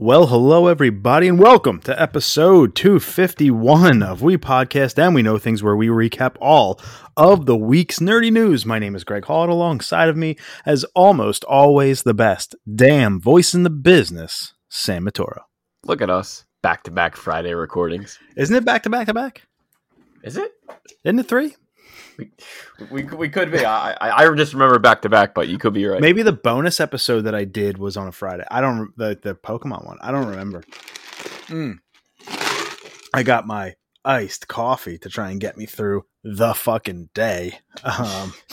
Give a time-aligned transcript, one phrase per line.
[0.00, 5.60] Well, hello, everybody, and welcome to episode 251 of We Podcast and We Know Things,
[5.60, 6.80] where we recap all
[7.16, 8.64] of the week's nerdy news.
[8.64, 13.20] My name is Greg Hall, and alongside of me, as almost always, the best damn
[13.20, 15.40] voice in the business, Sam Matoro.
[15.84, 18.20] Look at us, back to back Friday recordings.
[18.36, 19.48] Isn't it back to back to back?
[20.22, 20.52] Is it?
[21.02, 21.56] Isn't it three?
[22.18, 22.30] We,
[22.90, 23.64] we, we could be.
[23.64, 26.00] I, I I just remember back to back, but you could be right.
[26.00, 28.44] Maybe the bonus episode that I did was on a Friday.
[28.50, 29.98] I don't the the Pokemon one.
[30.00, 30.62] I don't remember.
[31.46, 31.78] Mm.
[33.14, 37.60] I got my iced coffee to try and get me through the fucking day.
[37.84, 38.34] Um,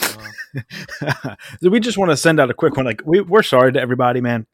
[1.60, 2.86] so we just want to send out a quick one.
[2.86, 4.46] Like we, we're sorry to everybody, man.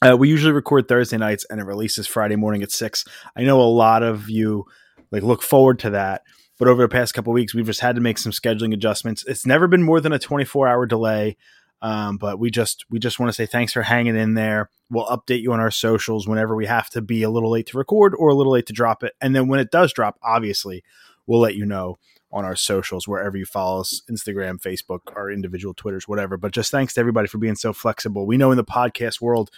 [0.00, 3.04] Uh, we usually record Thursday nights and it releases Friday morning at six.
[3.36, 4.64] I know a lot of you
[5.10, 6.22] like look forward to that.
[6.58, 9.24] But over the past couple weeks, we've just had to make some scheduling adjustments.
[9.26, 11.36] It's never been more than a 24 hour delay.
[11.80, 14.68] Um, but we just we just want to say thanks for hanging in there.
[14.90, 17.78] We'll update you on our socials whenever we have to be a little late to
[17.78, 19.12] record or a little late to drop it.
[19.20, 20.82] And then when it does drop, obviously,
[21.26, 21.98] we'll let you know
[22.32, 26.36] on our socials wherever you follow us Instagram, Facebook, our individual Twitters, whatever.
[26.36, 28.26] But just thanks to everybody for being so flexible.
[28.26, 29.50] We know in the podcast world,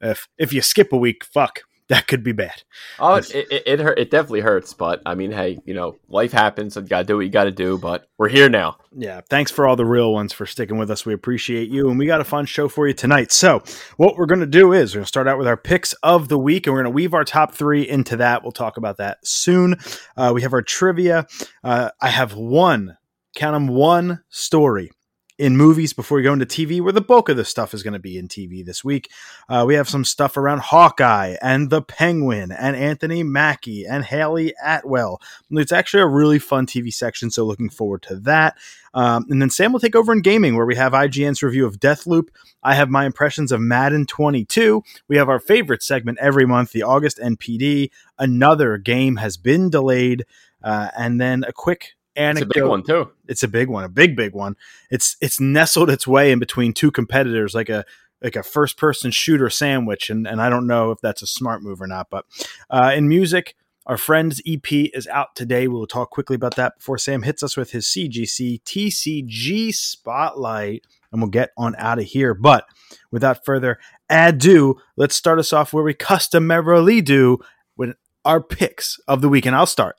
[0.00, 2.62] if if you skip a week, fuck, that could be bad.
[2.98, 6.32] Oh, it it, it, hurt, it definitely hurts, but I mean, hey, you know, life
[6.32, 6.74] happens.
[6.74, 7.78] You got to do what you got to do.
[7.78, 8.78] But we're here now.
[8.96, 11.06] Yeah, thanks for all the real ones for sticking with us.
[11.06, 13.30] We appreciate you, and we got a fun show for you tonight.
[13.30, 13.62] So,
[13.96, 16.28] what we're going to do is we're going to start out with our picks of
[16.28, 18.42] the week, and we're going to weave our top three into that.
[18.42, 19.76] We'll talk about that soon.
[20.16, 21.26] Uh, we have our trivia.
[21.62, 22.96] Uh, I have one,
[23.36, 24.90] count them, one story
[25.38, 27.92] in movies before we go into TV, where the bulk of the stuff is going
[27.92, 29.10] to be in TV this week.
[29.48, 34.54] Uh, we have some stuff around Hawkeye and the Penguin and Anthony Mackie and Hayley
[34.64, 35.20] Atwell.
[35.50, 38.56] It's actually a really fun TV section, so looking forward to that.
[38.94, 41.78] Um, and then Sam will take over in gaming, where we have IGN's review of
[41.78, 42.28] Deathloop.
[42.62, 44.82] I have my impressions of Madden 22.
[45.08, 47.90] We have our favorite segment every month, the August NPD.
[48.18, 50.24] Another game has been delayed.
[50.62, 52.48] Uh, and then a quick anecdote.
[52.48, 53.10] It's a big one too.
[53.28, 54.56] It's a big one, a big big one.
[54.90, 57.84] It's it's nestled its way in between two competitors, like a
[58.22, 61.62] like a first person shooter sandwich, and and I don't know if that's a smart
[61.62, 62.08] move or not.
[62.10, 62.24] But
[62.70, 63.54] uh, in music,
[63.86, 65.68] our friend's EP is out today.
[65.68, 70.84] We will talk quickly about that before Sam hits us with his CGC TCG spotlight,
[71.12, 72.34] and we'll get on out of here.
[72.34, 72.66] But
[73.10, 73.78] without further
[74.08, 77.38] ado, let's start us off where we customarily do
[77.76, 77.94] with
[78.24, 79.96] our picks of the week, and I'll start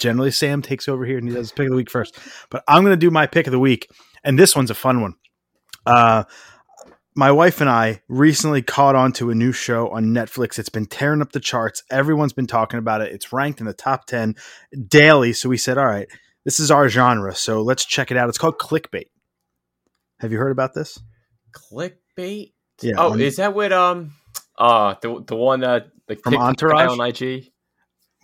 [0.00, 2.18] generally Sam takes over here and he does his pick of the week first.
[2.50, 3.88] But I'm going to do my pick of the week,
[4.24, 5.14] and this one's a fun one.
[5.86, 6.24] Uh,
[7.14, 10.58] my wife and I recently caught on to a new show on Netflix.
[10.58, 11.82] It's been tearing up the charts.
[11.90, 13.12] Everyone's been talking about it.
[13.12, 14.36] It's ranked in the top 10
[14.88, 15.32] daily.
[15.32, 16.08] So we said, all right,
[16.44, 17.34] this is our genre.
[17.34, 18.28] So let's check it out.
[18.28, 19.08] It's called Clickbait.
[20.20, 20.98] Have you heard about this?
[21.52, 22.52] Clickbait?
[22.80, 22.94] Yeah.
[22.96, 24.12] Oh, is that what, um,
[24.56, 27.49] uh, the, the one, uh, the from Entourage on IG?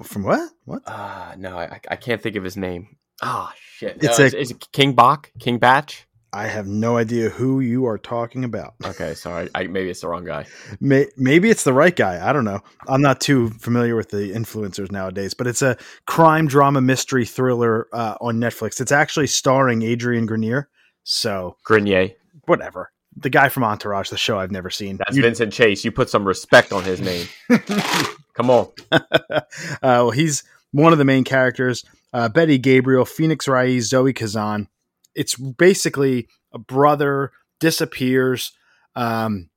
[0.03, 0.51] From what?
[0.65, 0.83] What?
[0.87, 2.97] Ah, uh, no, I, I can't think of his name.
[3.23, 3.97] Ah, oh, shit.
[4.03, 5.31] It's no, a, is, is, it King Bach?
[5.39, 6.07] King Batch?
[6.33, 8.75] I have no idea who you are talking about.
[8.85, 9.49] Okay, sorry.
[9.55, 10.47] I, maybe it's the wrong guy.
[10.81, 12.27] May, maybe it's the right guy.
[12.27, 12.61] I don't know.
[12.87, 17.89] I'm not too familiar with the influencers nowadays, but it's a crime drama mystery thriller
[17.93, 18.81] uh, on Netflix.
[18.81, 20.69] It's actually starring Adrian Grenier.
[21.05, 22.11] So Grenier,
[22.47, 22.91] whatever.
[23.17, 24.99] The guy from Entourage, the show I've never seen.
[24.99, 25.85] That's you, Vincent Chase.
[25.85, 27.27] You put some respect on his name.
[28.37, 28.69] Come on.
[28.93, 29.41] uh,
[29.83, 31.85] well, he's one of the main characters.
[32.13, 34.69] Uh, Betty Gabriel, Phoenix Raei, Zoe Kazan.
[35.15, 38.53] It's basically a brother disappears,
[38.95, 39.49] um,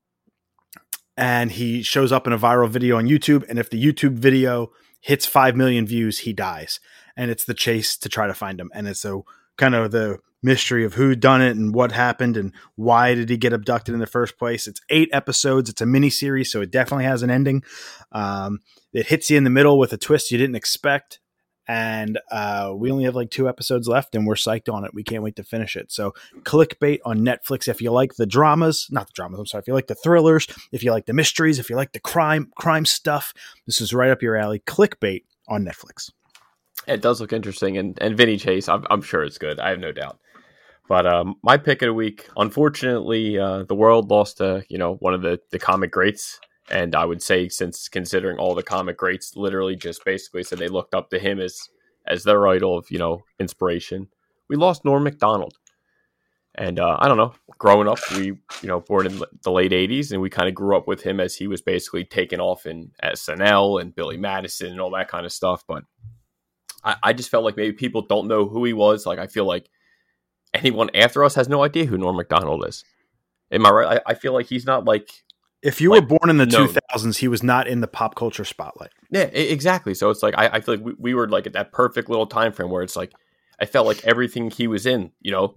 [1.17, 3.45] and he shows up in a viral video on YouTube.
[3.49, 6.79] And if the YouTube video hits five million views, he dies.
[7.17, 8.71] And it's the chase to try to find him.
[8.73, 9.19] And it's a
[9.57, 13.37] kind of the mystery of who done it and what happened and why did he
[13.37, 14.67] get abducted in the first place.
[14.67, 15.69] It's eight episodes.
[15.69, 17.63] It's a mini series, so it definitely has an ending.
[18.11, 18.59] Um,
[18.93, 21.19] it hits you in the middle with a twist you didn't expect.
[21.67, 24.93] And uh, we only have like two episodes left, and we're psyched on it.
[24.95, 25.91] We can't wait to finish it.
[25.91, 27.67] So, clickbait on Netflix.
[27.67, 29.39] If you like the dramas, not the dramas.
[29.39, 29.61] I'm sorry.
[29.61, 32.51] If you like the thrillers, if you like the mysteries, if you like the crime
[32.55, 33.35] crime stuff,
[33.67, 34.63] this is right up your alley.
[34.65, 36.09] Clickbait on Netflix.
[36.87, 39.59] It does look interesting, and and Vinny Chase, I'm, I'm sure it's good.
[39.59, 40.17] I have no doubt.
[40.89, 44.95] But um, my pick of the week, unfortunately, uh, the world lost to you know
[44.95, 46.39] one of the the comic greats,
[46.71, 50.67] and I would say since considering all the comic greats, literally just basically said they
[50.67, 51.69] looked up to him as
[52.07, 54.07] as their idol of you know inspiration.
[54.49, 55.53] We lost Norm Macdonald,
[56.55, 57.35] and uh, I don't know.
[57.59, 60.75] Growing up, we you know born in the late '80s, and we kind of grew
[60.75, 64.81] up with him as he was basically taken off in SNL and Billy Madison and
[64.81, 65.63] all that kind of stuff.
[65.67, 65.83] But
[66.83, 69.05] I, I just felt like maybe people don't know who he was.
[69.05, 69.69] Like I feel like
[70.53, 72.83] anyone after us has no idea who Norm Macdonald is.
[73.51, 74.01] Am I right?
[74.05, 75.09] I, I feel like he's not like
[75.61, 76.69] If you Like, were born in the known.
[76.69, 78.91] 2000s, he was not in the pop culture spotlight.
[79.11, 79.93] Yeah, exactly.
[79.95, 82.27] So it's like I, I feel like we, we were like at that perfect little
[82.27, 83.11] time frame where it's like
[83.59, 85.55] I felt like everything he was in, you know,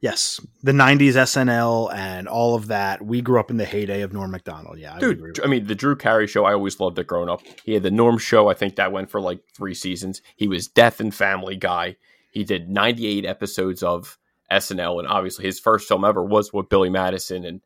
[0.00, 3.00] Yes, the '90s SNL and all of that.
[3.00, 4.78] We grew up in the heyday of Norm Macdonald.
[4.78, 5.18] Yeah, I dude.
[5.22, 6.44] with I mean, the Drew Carey show.
[6.44, 7.40] I always loved it growing up.
[7.64, 8.48] He had the Norm show.
[8.48, 10.20] I think that went for like three seasons.
[10.36, 11.96] He was Death and Family Guy.
[12.30, 14.18] He did 98 episodes of
[14.50, 17.60] SNL, and obviously his first film ever was with Billy Madison, and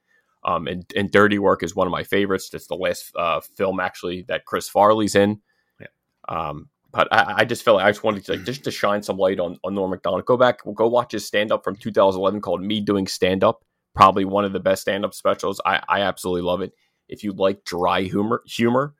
[0.45, 2.49] um, and, and Dirty Work is one of my favorites.
[2.49, 5.41] That's the last uh, film actually that Chris Farley's in.
[5.81, 5.87] Yeah.
[6.29, 9.03] Um, but I, I just felt like I just wanted to like just to shine
[9.03, 10.25] some light on on Norm Macdonald.
[10.25, 13.65] Go back, go watch his stand up from 2011 called Me Doing Stand Up.
[13.95, 15.61] Probably one of the best stand up specials.
[15.67, 16.73] I, I absolutely love it.
[17.09, 18.95] If you like dry humor, humor,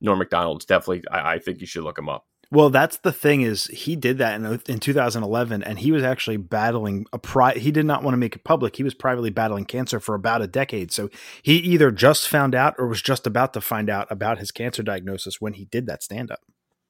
[0.00, 1.02] Norm Macdonald's definitely.
[1.10, 2.26] I, I think you should look him up.
[2.50, 6.36] Well, that's the thing is he did that in, in 2011, and he was actually
[6.36, 7.54] battling a pri.
[7.54, 8.76] He did not want to make it public.
[8.76, 10.92] He was privately battling cancer for about a decade.
[10.92, 11.10] So
[11.42, 14.82] he either just found out or was just about to find out about his cancer
[14.82, 16.40] diagnosis when he did that stand up.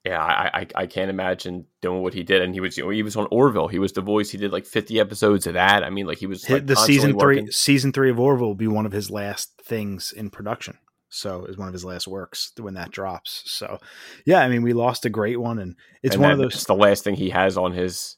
[0.04, 3.16] Yeah, I, I I can't imagine doing what he did, and he was he was
[3.16, 3.66] on Orville.
[3.66, 4.30] He was the voice.
[4.30, 5.82] He did like 50 episodes of that.
[5.82, 7.50] I mean, like he was like, the season three working.
[7.50, 10.78] season three of Orville will be one of his last things in production.
[11.16, 13.42] So is one of his last works when that drops.
[13.46, 13.78] So
[14.24, 16.64] yeah, I mean we lost a great one, and it's And one of those It's
[16.66, 18.16] the last thing he has on his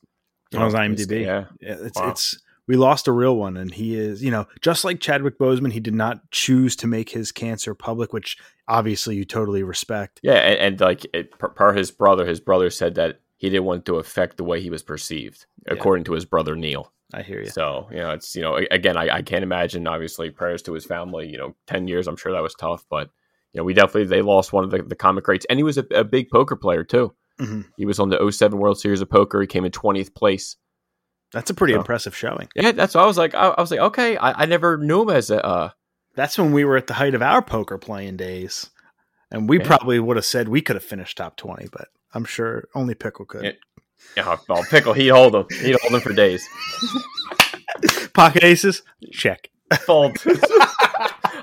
[0.54, 1.24] on his IMDb.
[1.24, 2.10] Yeah, Yeah, it's Wow.
[2.10, 5.72] it's we lost a real one, and he is you know just like Chadwick Boseman,
[5.72, 8.36] he did not choose to make his cancer public, which
[8.66, 10.20] obviously you totally respect.
[10.22, 13.64] yeah, and, and like it, per, per his brother, his brother said that he didn't
[13.64, 15.74] want to affect the way he was perceived, Yeah.
[15.74, 16.92] according to his brother Neil.
[17.14, 17.50] I hear you.
[17.50, 19.86] So you know, it's you know, again, I, I can't imagine.
[19.86, 21.28] Obviously, prayers to his family.
[21.28, 22.06] You know, ten years.
[22.06, 23.10] I'm sure that was tough, but
[23.52, 25.78] you know, we definitely they lost one of the, the comic greats, and he was
[25.78, 27.14] a, a big poker player too.
[27.40, 27.64] Mhm.
[27.76, 29.40] He was on the 07 World Series of Poker.
[29.40, 30.56] He came in 20th place.
[31.32, 32.48] That's a pretty So- impressive showing.
[32.56, 33.34] Yeah, that's what I was like.
[33.34, 35.44] I, I was like, okay, I, I never knew him as a.
[35.44, 35.70] Uh,
[36.14, 38.70] That's when we were at the height of our poker playing days,
[39.30, 39.66] and we Yeah.
[39.66, 43.24] probably would have said we could have finished top twenty, but I'm sure only Pickle
[43.24, 43.44] could.
[43.44, 43.52] Yeah.
[44.16, 44.92] Yeah, well, pickle.
[44.92, 45.46] He'd hold him.
[45.60, 46.46] He'd hold him for days.
[48.14, 49.48] Pocket aces, check.
[49.86, 50.16] Fold.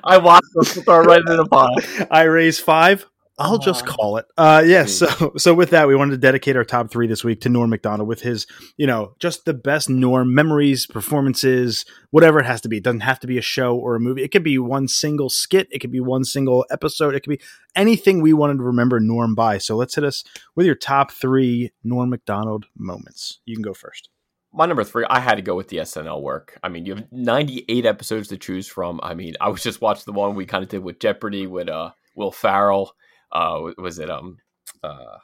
[0.04, 1.72] I watched him throw right into the pot.
[2.12, 3.06] I raise five.
[3.37, 4.25] I'll just call it.
[4.37, 4.99] Uh, yes.
[4.99, 5.05] hmm.
[5.05, 7.69] so, so with that, we wanted to dedicate our top three this week to Norm
[7.69, 8.47] Macdonald with his,
[8.77, 12.77] you know, just the best Norm memories, performances, whatever it has to be.
[12.77, 14.23] It doesn't have to be a show or a movie.
[14.23, 15.67] It could be one single skit.
[15.71, 17.13] It could be one single episode.
[17.13, 17.41] It could be
[17.75, 19.57] anything we wanted to remember Norm by.
[19.57, 20.23] So let's hit us
[20.55, 23.39] with your top three Norm Macdonald moments.
[23.45, 24.09] You can go first.
[24.53, 26.57] My number three, I had to go with the SNL work.
[26.63, 29.01] I mean, you have 98 episodes to choose from.
[29.03, 31.67] I mean, I was just watching the one we kind of did with Jeopardy with
[31.67, 32.95] uh, Will Ferrell.
[33.31, 34.38] Uh, was it um,
[34.83, 35.18] uh,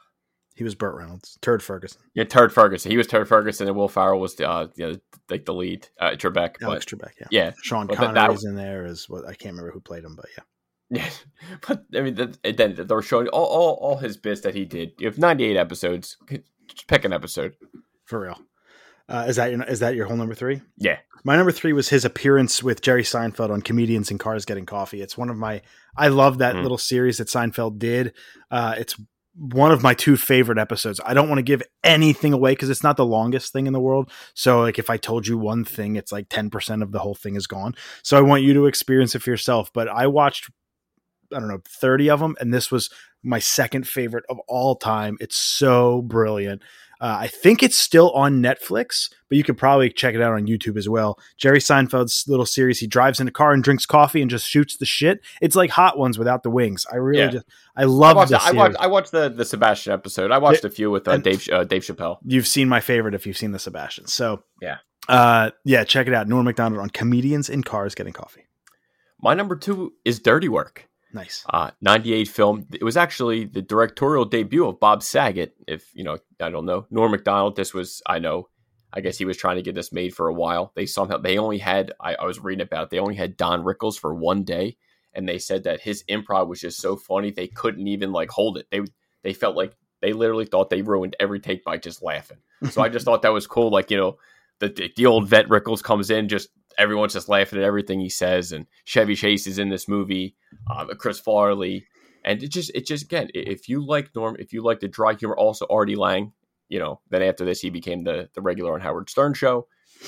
[0.54, 2.90] He was Burt Reynolds, Turd Ferguson, yeah, Turd Ferguson.
[2.90, 4.96] He was Turd Ferguson, and Will Ferrell was the uh, you know,
[5.30, 6.56] like the lead, uh, Trebek.
[6.62, 7.12] Alex But Trebek.
[7.20, 7.26] Yeah.
[7.30, 10.14] yeah, Sean that- Connery's that- in there as what I can't remember who played him,
[10.16, 10.44] but yeah.
[10.94, 11.08] Yeah,
[11.66, 14.66] but I mean, the, then they were showing all, all all his bits that he
[14.66, 14.92] did.
[14.98, 16.18] You have ninety eight episodes.
[16.28, 17.54] Just pick an episode.
[18.04, 18.38] For real.
[19.12, 20.62] Uh, is that your, is that your whole number three?
[20.78, 24.66] Yeah, My number three was his appearance with Jerry Seinfeld on Comedians in Cars Getting
[24.66, 25.02] Coffee.
[25.02, 25.60] It's one of my
[25.96, 26.62] I love that Mm.
[26.62, 28.14] little series that Seinfeld did.
[28.50, 28.96] Uh, it's
[29.34, 31.00] one of my two favorite episodes.
[31.04, 33.80] I don't want to give anything away because it's not the longest thing in the
[33.80, 34.10] world.
[34.34, 37.14] So like if I told you one thing, it's like ten percent of the whole
[37.14, 37.74] thing is gone.
[38.02, 39.70] So I want you to experience it for yourself.
[39.72, 40.50] But I watched
[41.34, 42.36] I don't know, 30 of them.
[42.40, 42.90] And this was
[43.22, 45.16] my second favorite of all time.
[45.18, 46.60] It's so brilliant.
[47.02, 50.46] Uh, I think it's still on Netflix, but you could probably check it out on
[50.46, 51.18] YouTube as well.
[51.36, 52.78] Jerry Seinfeld's little series.
[52.78, 55.20] He drives in a car and drinks coffee and just shoots the shit.
[55.40, 56.86] It's like Hot Ones without the wings.
[56.92, 57.30] I really Yeah.
[57.30, 58.30] just, I I love watched.
[58.30, 58.76] the I watched.
[58.78, 60.30] I watched the the Sebastian episode.
[60.30, 62.18] I watched Yeah, a few with uh, Dave uh, Dave Chappelle.
[62.24, 64.06] You've seen my favorite if you've seen the Sebastian.
[64.06, 64.76] So Yeah.
[65.08, 66.28] uh, yeah, check it out.
[66.28, 68.46] Norm Macdonald on Comedians in Cars Getting Coffee.
[69.20, 70.88] My number two is Dirty Work.
[71.12, 71.44] Nice.
[71.48, 72.66] Uh, 98 film.
[72.72, 75.54] It was actually the directorial debut of Bob Saget.
[75.66, 77.56] If you know, I don't know Norm Macdonald.
[77.56, 78.48] This was I know.
[78.92, 80.72] I guess he was trying to get this made for a while.
[80.74, 81.92] They somehow they only had.
[82.00, 82.90] I, I was reading about it.
[82.90, 84.76] They only had Don Rickles for one day,
[85.14, 88.58] and they said that his improv was just so funny they couldn't even like hold
[88.58, 88.66] it.
[88.70, 88.80] They
[89.22, 92.38] they felt like they literally thought they ruined every take by just laughing.
[92.70, 93.70] So I just thought that was cool.
[93.70, 94.18] Like you know,
[94.60, 96.48] the the, the old vet Rickles comes in, just
[96.78, 100.36] everyone's just laughing at everything he says, and Chevy Chase is in this movie,
[100.74, 101.86] um, Chris Farley,
[102.24, 105.14] and it just it just again, if you like Norm, if you like the dry
[105.14, 106.32] humor, also Artie Lange,
[106.68, 109.66] you know, then after this he became the the regular on Howard Stern show,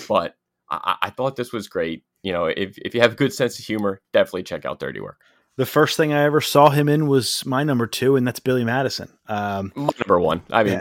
[0.08, 0.34] but
[0.70, 2.04] I, I thought this was great.
[2.22, 5.00] You know, if if you have a good sense of humor, definitely check out Dirty
[5.00, 5.20] Work.
[5.56, 8.64] The first thing I ever saw him in was my number two, and that's Billy
[8.64, 9.08] Madison.
[9.28, 10.42] Um, number one.
[10.50, 10.80] I mean,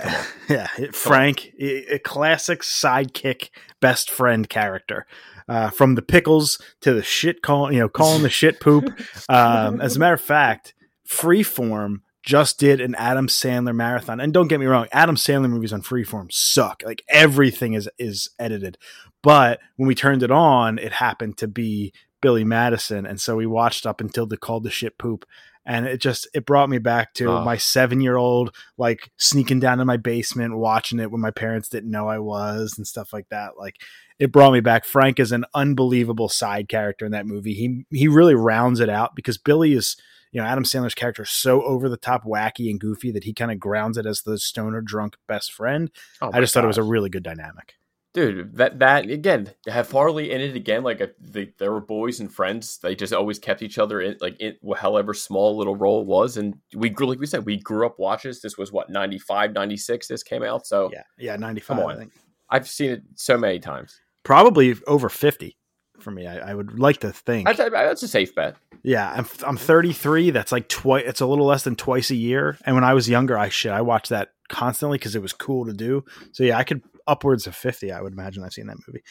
[0.49, 3.49] yeah, it- Frank, a classic sidekick,
[3.81, 5.05] best friend character.
[5.47, 8.85] Uh, from the pickles to the shit calling, you know, calling the shit poop.
[9.29, 10.73] Um, as a matter of fact,
[11.07, 14.19] Freeform just did an Adam Sandler marathon.
[14.19, 16.81] And don't get me wrong, Adam Sandler movies on Freeform suck.
[16.85, 18.77] Like everything is is edited.
[19.21, 23.45] But when we turned it on, it happened to be Billy Madison, and so we
[23.45, 25.25] watched up until they called the shit poop.
[25.65, 27.43] And it just it brought me back to Oh.
[27.45, 31.69] my seven year old like sneaking down to my basement watching it when my parents
[31.69, 33.51] didn't know I was and stuff like that.
[33.57, 33.77] Like
[34.19, 34.85] it brought me back.
[34.85, 37.53] Frank is an unbelievable side character in that movie.
[37.53, 39.95] He he really rounds it out because Billy is
[40.31, 43.33] you know Adam Sandler's character is so over the top wacky and goofy that he
[43.33, 45.91] kind of grounds it as the stoner drunk best friend.
[46.21, 47.75] Oh I just thought it was a really good dynamic.
[48.13, 48.55] dude.
[48.55, 50.83] That that again, have Farley in it again.
[50.83, 52.77] Like a, they, they were boys and friends.
[52.77, 56.37] They just always kept each other in, like in however small little role it was.
[56.37, 58.41] And we grew, like we said, we grew up watches.
[58.41, 58.57] this.
[58.57, 60.65] Was what 95, 96 This came out.
[60.67, 61.77] So Yeah, yeah, ninety five.
[61.77, 61.95] Come on.
[61.95, 62.13] I think
[62.49, 63.99] I've seen it so many times.
[64.23, 65.57] Probably over fifty
[65.99, 66.27] for me.
[66.27, 67.47] I, I would like to think.
[67.47, 68.55] I, I, that's a safe bet.
[68.83, 70.31] Yeah, I'm I'm 33.
[70.31, 71.03] That's like twice.
[71.07, 72.57] It's a little less than twice a year.
[72.65, 75.65] And when I was younger, I shit, I watched that constantly because it was cool
[75.65, 76.03] to do.
[76.33, 77.91] So yeah, I could upwards of 50.
[77.91, 79.03] I would imagine I've seen that movie.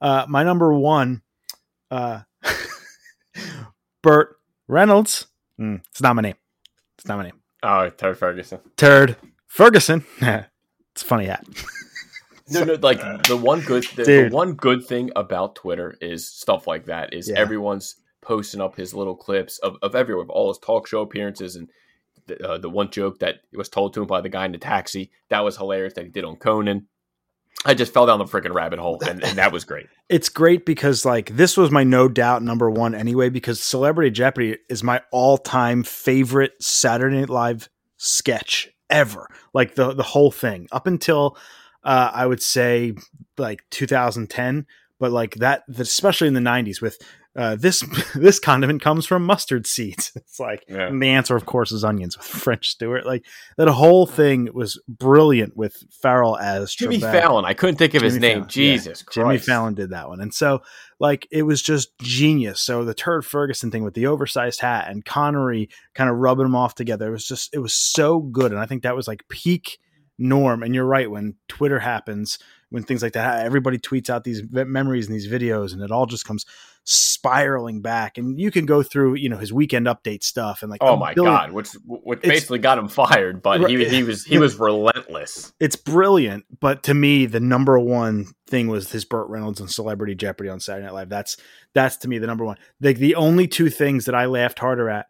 [0.00, 1.22] Uh, my number one,
[1.90, 2.22] uh,
[4.02, 4.36] Burt
[4.68, 5.26] Reynolds.
[5.60, 6.36] Mm, it's not my name.
[6.98, 7.40] It's not my name.
[7.62, 8.60] Oh, Terry Ferguson.
[8.76, 10.04] Turd Ferguson.
[10.20, 11.44] it's a funny hat.
[12.50, 16.66] No, no, like the one good, the, the one good thing about Twitter is stuff
[16.66, 17.12] like that.
[17.14, 17.38] Is Yeah.
[17.38, 21.56] everyone's posting up his little clips of, of everywhere, of all his talk show appearances,
[21.56, 21.70] and
[22.26, 24.58] the, uh, the one joke that was told to him by the guy in the
[24.58, 26.86] taxi that was hilarious that he did on Conan.
[27.64, 29.86] I just fell down the freaking rabbit hole, and, and that was great.
[30.08, 34.56] it's great because like this was my no doubt number one anyway because celebrity jeopardy
[34.68, 40.86] is my all-time favorite saturday night live sketch ever like the the whole thing up
[40.86, 41.36] until
[41.84, 42.94] uh i would say
[43.38, 44.66] like 2010
[44.98, 46.98] but like that especially in the 90s with
[47.36, 47.84] uh, this
[48.16, 50.10] this condiment comes from mustard seeds.
[50.16, 50.90] It's like Yeah.
[50.90, 53.06] the answer, of course, is onions with French Stewart.
[53.06, 53.24] Like
[53.56, 57.12] that whole thing was brilliant with Ferrell as Jimmy Trebek.
[57.12, 57.44] Fallon.
[57.44, 58.38] I couldn't think of his name.
[58.38, 59.14] Fallon, Jesus Christ.
[59.14, 60.20] Jimmy Fallon did that one.
[60.20, 60.62] And so
[60.98, 62.60] like it was just genius.
[62.60, 66.56] So the Turd Ferguson thing with the oversized hat and Connery kind of rubbing them
[66.56, 67.06] off together.
[67.06, 68.50] It was just it was so good.
[68.50, 69.78] And I think that was like peak
[70.20, 70.62] norm.
[70.62, 74.64] And you're right, when Twitter happens, when things like that, everybody tweets out these v-
[74.64, 76.44] memories and these videos, and it all just comes
[76.84, 78.18] spiraling back.
[78.18, 81.14] And you can go through, you know, his weekend update stuff and like Oh my
[81.14, 85.52] billion- god, which which basically got him fired, but he, he was he was relentless.
[85.60, 90.14] it's brilliant, but to me, the number one thing was his Burt Reynolds and Celebrity
[90.14, 91.08] Jeopardy on Saturday Night Live.
[91.08, 91.36] That's
[91.74, 92.56] that's to me the number one.
[92.80, 95.06] Like the only two things that I laughed harder at,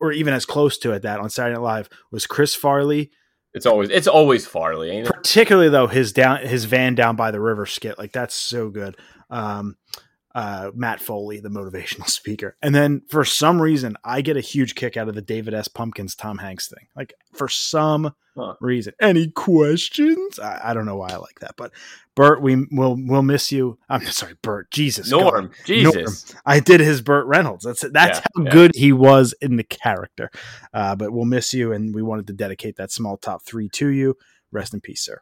[0.00, 3.10] or even as close to it, that on Saturday Night Live was Chris Farley,
[3.52, 7.66] It's always it's always Farley, particularly though his down his van down by the river
[7.66, 7.98] skit.
[7.98, 8.96] Like that's so good.
[9.28, 9.76] Um,
[10.34, 14.74] uh, Matt Foley, the motivational speaker, and then for some reason, I get a huge
[14.74, 15.68] kick out of the David S.
[15.68, 16.86] Pumpkins Tom Hanks thing.
[16.96, 18.54] Like for some Huh.
[18.60, 18.94] reason.
[19.00, 20.38] Any questions?
[20.38, 21.72] I, I don't know why I like that, but
[22.14, 23.76] Bert, we will we'll miss you.
[23.88, 24.70] I'm sorry, Bert.
[24.70, 25.20] Jesus, God.
[25.20, 26.32] Norm, Jesus.
[26.46, 27.64] I did his Burt Reynolds.
[27.64, 28.50] That's that's Yeah, how yeah.
[28.50, 30.30] good he was in the character.
[30.72, 33.88] Uh, but we'll miss you, and we wanted to dedicate that small top three to
[33.88, 34.16] you.
[34.52, 35.20] Rest in peace, sir.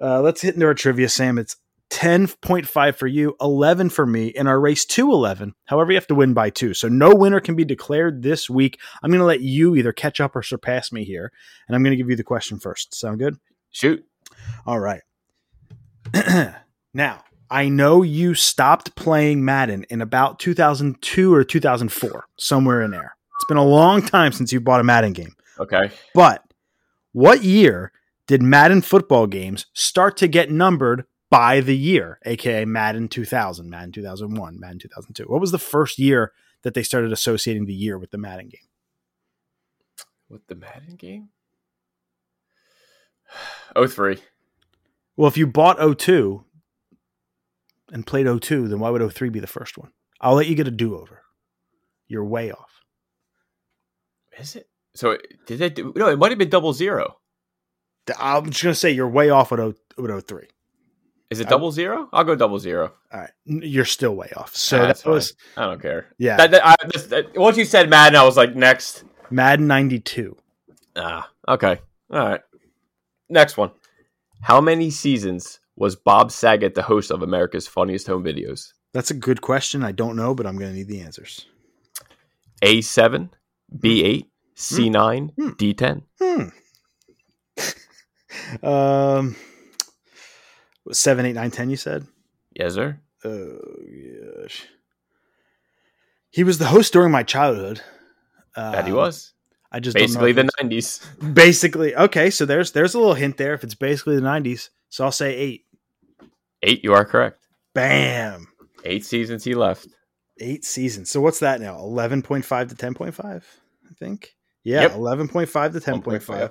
[0.00, 1.38] Uh, let's hit into our trivia, Sam.
[1.38, 1.56] It's
[1.92, 5.54] ten point five for you, eleven for me in our race to eleven.
[5.66, 8.80] However, you have to win by two, so no winner can be declared this week.
[9.02, 11.30] I'm going to let you either catch up or surpass me here,
[11.68, 12.94] and I'm going to give you the question first.
[12.94, 13.36] Sound good?
[13.70, 14.04] Shoot.
[14.66, 15.02] All right.
[16.94, 23.16] now, I know you stopped playing Madden in about 2002 or 2004, somewhere in there.
[23.36, 25.34] It's been a long time since you bought a Madden game.
[25.58, 25.90] Okay.
[26.14, 26.42] But
[27.12, 27.92] what year
[28.26, 33.90] did Madden football games start to get numbered by the year, aka Madden 2000, Madden
[33.90, 35.24] 2001, Madden 2002?
[35.24, 38.68] What was the first year that they started associating the year with the Madden game?
[40.28, 41.30] With the Madden game?
[43.74, 44.18] Oh three.
[45.16, 46.44] Well, if you bought 02
[47.90, 49.92] and played 02, then why would 03 be the first one?
[50.20, 51.22] I'll let you get a do over.
[52.06, 52.82] You're way off.
[54.38, 54.68] Is it?
[54.94, 57.16] So did they do no, it might have been double zero.
[58.18, 60.48] I'm just going to say you're way off with, 0, with 03.
[61.32, 62.08] Is it double zero?
[62.12, 62.92] I'll go double zero.
[63.12, 63.30] All right.
[63.44, 64.54] You're still way off.
[64.54, 66.06] So Ah, that's that was, I don't care.
[66.18, 69.04] yeah, That, that, I, this, that, once you said Madden, I was like, next.
[69.30, 70.36] Madden 92.
[70.96, 71.80] Ah, okay.
[72.12, 72.40] All right.
[73.28, 73.70] Next one.
[74.42, 78.72] How many seasons was Bob Saget the host of America's Funniest Home Videos?
[78.92, 79.82] That's a good question.
[79.82, 81.46] I don't know, but I'm going to need the answers.
[82.62, 83.30] A7,
[83.78, 85.48] B8, C9, Hmm.
[85.50, 86.02] D10.
[86.20, 86.48] Hmm.
[88.66, 89.36] um,
[90.90, 91.70] seven, eight, nine, ten.
[91.70, 92.06] You said.
[92.54, 92.98] Yes, sir.
[93.24, 93.58] Oh
[94.40, 94.66] gosh.
[96.30, 97.80] He was the host during my childhood.
[98.56, 99.32] that he Um, was
[99.70, 101.00] I just don't know basically the nineties.
[101.32, 102.30] basically okay.
[102.30, 103.54] So there's there's a little hint there.
[103.54, 105.64] If it's basically the '90s, so I'll say eight.
[106.62, 107.46] Eight, you are correct.
[107.74, 108.46] Bam,
[108.84, 109.88] Eight seasons he left.
[110.40, 111.10] eight seasons.
[111.10, 111.78] So what's that now?
[111.78, 113.46] Eleven point five to ten point five.
[113.90, 114.34] I think.
[114.64, 114.94] Yeah, Yep.
[114.94, 116.50] eleven point five to ten point five.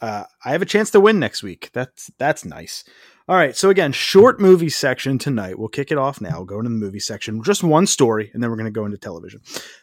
[0.00, 1.70] Uh, I have a chance to win next week.
[1.72, 2.84] That's that's nice.
[3.30, 3.56] All right.
[3.56, 5.56] So again, short movie section tonight.
[5.56, 6.38] We'll kick it off now.
[6.38, 7.44] We'll Go into the movie section.
[7.44, 9.40] Just one story, and then we're going to go into television.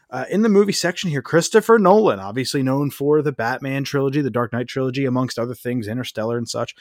[0.09, 4.29] Uh, in the movie section here, Christopher Nolan, obviously known for the Batman trilogy, the
[4.29, 6.75] Dark Knight trilogy, amongst other things, Interstellar and such.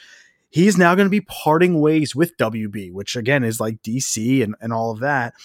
[0.49, 4.53] He's now going to be parting ways with WB, which again is like DC and,
[4.59, 5.35] and all of that,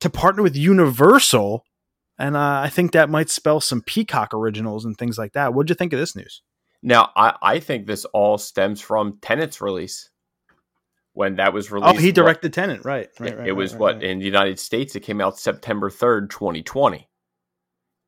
[0.00, 1.66] to partner with Universal.
[2.18, 5.52] And uh, I think that might spell some Peacock originals and things like that.
[5.52, 6.40] What'd you think of this news?
[6.82, 10.08] Now, I, I think this all stems from Tenet's release.
[11.14, 11.94] When that was released.
[11.94, 13.04] Oh, he what- directed Tenet, right?
[13.04, 14.04] it, right, right it was right, what right.
[14.04, 17.08] in the United States it came out September third, twenty twenty.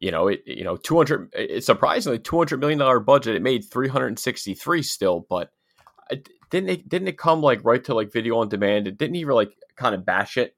[0.00, 1.30] You know, it you know two hundred.
[1.34, 3.36] It's surprisingly two hundred million dollar budget.
[3.36, 5.50] It made three hundred and sixty three still, but
[6.10, 8.86] it, didn't it didn't it come like right to like video on demand?
[8.86, 10.56] It didn't even like kind of bash it.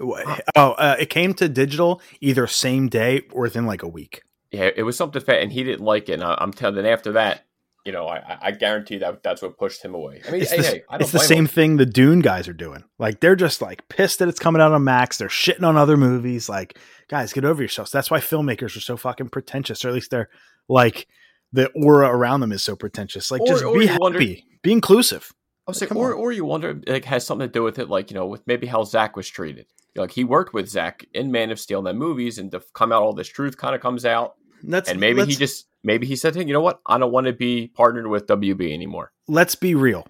[0.00, 4.22] Oh, uh, it came to digital either same day or within like a week.
[4.50, 6.14] Yeah, it was something fat, and he didn't like it.
[6.14, 6.76] And I, I'm telling.
[6.76, 7.44] Then after that,
[7.84, 10.20] you know, I, I- I guarantee that that's what pushed him away.
[10.26, 11.46] I mean, It's hey, the, hey, I don't it's the same him.
[11.46, 12.84] thing the Dune guys are doing.
[12.98, 15.18] Like they're just like pissed that it's coming out on Max.
[15.18, 16.48] They're shitting on other movies.
[16.48, 17.90] Like, guys, get over yourselves.
[17.90, 20.28] That's why filmmakers are so fucking pretentious, or at least they're
[20.68, 21.06] like
[21.52, 23.30] the aura around them is so pretentious.
[23.30, 25.32] Like, Or- just or be happy, wonder- be inclusive.
[25.66, 26.18] I was like, Come or, on.
[26.20, 28.66] or you wonder, like, has something to do with it, like, you know, with maybe
[28.66, 29.66] how Zach was treated.
[29.94, 32.92] Like, he worked with Zach in Man of Steel and then movies, and to come
[32.92, 34.34] out, all this truth kind of comes out.
[34.64, 36.80] Let's And maybe he just, maybe he said, hey, you know what?
[36.86, 39.12] I don't want to be partnered with WB anymore.
[39.28, 40.06] let's be real,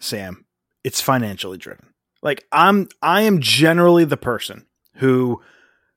[0.00, 0.44] Sam.
[0.84, 1.86] It's financially driven.
[2.22, 5.42] Like I'm I am generally the person who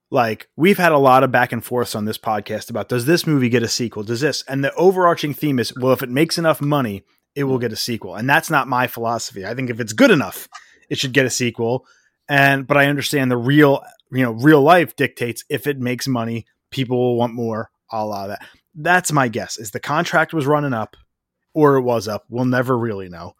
[0.09, 3.25] like we've had a lot of back and forths on this podcast about does this
[3.25, 4.03] movie get a sequel?
[4.03, 4.43] Does this?
[4.47, 7.03] And the overarching theme is well if it makes enough money,
[7.35, 8.15] it will get a sequel.
[8.15, 9.45] And that's not my philosophy.
[9.45, 10.47] I think if it's good enough,
[10.89, 11.85] it should get a sequel.
[12.27, 16.45] And but I understand the real, you know, real life dictates if it makes money,
[16.71, 17.69] people will want more.
[17.89, 18.45] I'll allow that.
[18.75, 19.57] That's my guess.
[19.57, 20.95] Is the contract was running up
[21.53, 22.25] or it was up.
[22.29, 23.35] We'll never really know.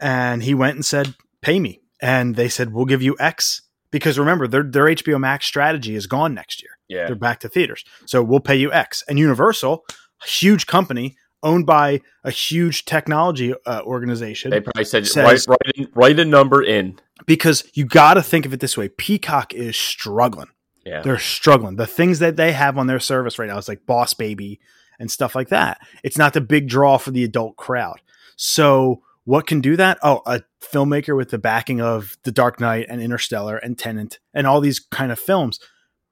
[0.00, 4.18] And he went and said, "Pay me." And they said, "We'll give you X." Because
[4.18, 6.70] remember, their their HBO Max strategy is gone next year.
[6.88, 7.06] Yeah.
[7.06, 7.84] They're back to theaters.
[8.06, 9.04] So we'll pay you X.
[9.08, 9.84] And Universal,
[10.24, 15.58] a huge company owned by a huge technology uh, organization, They probably said, Says- write,
[15.66, 16.98] write, in, write a number in.
[17.26, 20.48] because you got to think of it this way: Peacock is struggling.
[20.84, 21.02] Yeah.
[21.02, 21.76] They're struggling.
[21.76, 24.60] The things that they have on their service right now is like Boss Baby
[24.98, 25.80] and stuff like that.
[26.02, 28.00] It's not the big draw for the adult crowd.
[28.36, 29.98] So what can do that?
[30.02, 34.46] Oh, a filmmaker with the backing of The Dark Knight and Interstellar and Tenet and
[34.46, 35.60] all these kind of films.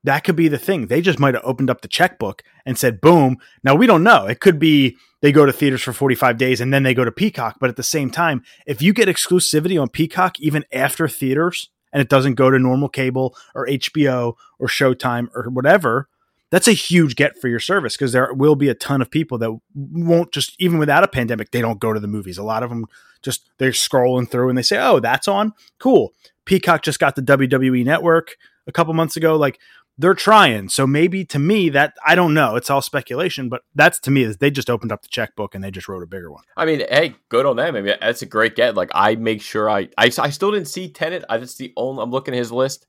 [0.05, 0.87] That could be the thing.
[0.87, 3.37] They just might have opened up the checkbook and said, boom.
[3.63, 4.27] Now we don't know.
[4.27, 7.13] It could be they go to theaters for 45 days and then they go to
[7.13, 7.57] Peacock.
[7.61, 12.01] But at the same time, if you get exclusivity on Peacock, even after theaters, and
[12.01, 16.09] it doesn't go to normal cable or HBO or Showtime or whatever,
[16.51, 19.39] that's a huge get for your service because there will be a ton of people
[19.39, 22.39] that won't just even without a pandemic they don't go to the movies.
[22.39, 22.87] A lot of them
[23.23, 25.53] just they're scrolling through and they say, "Oh, that's on.
[25.79, 26.13] Cool."
[26.45, 29.37] Peacock just got the WWE network a couple months ago.
[29.37, 29.61] Like
[30.01, 30.69] they're trying.
[30.71, 32.57] So maybe to me that I don't know.
[32.57, 35.63] It's all speculation, but that's to me is they just opened up the checkbook and
[35.63, 36.43] they just wrote a bigger one.
[36.57, 37.77] I mean, hey, good on them.
[37.77, 38.75] I mean, that's a great get.
[38.75, 41.25] Like, I make sure I, I, I still didn't see Tenet.
[41.29, 42.87] I just the only, I'm looking at his list.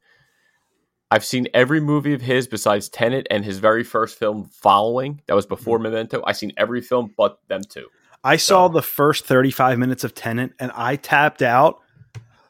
[1.14, 5.22] I've seen every movie of his besides Tenet and his very first film following.
[5.28, 5.84] That was before Mm-hmm.
[5.84, 6.24] Memento.
[6.26, 7.88] I've seen every film but them two.
[8.24, 11.80] I saw the first 35 minutes of Tenet and I tapped out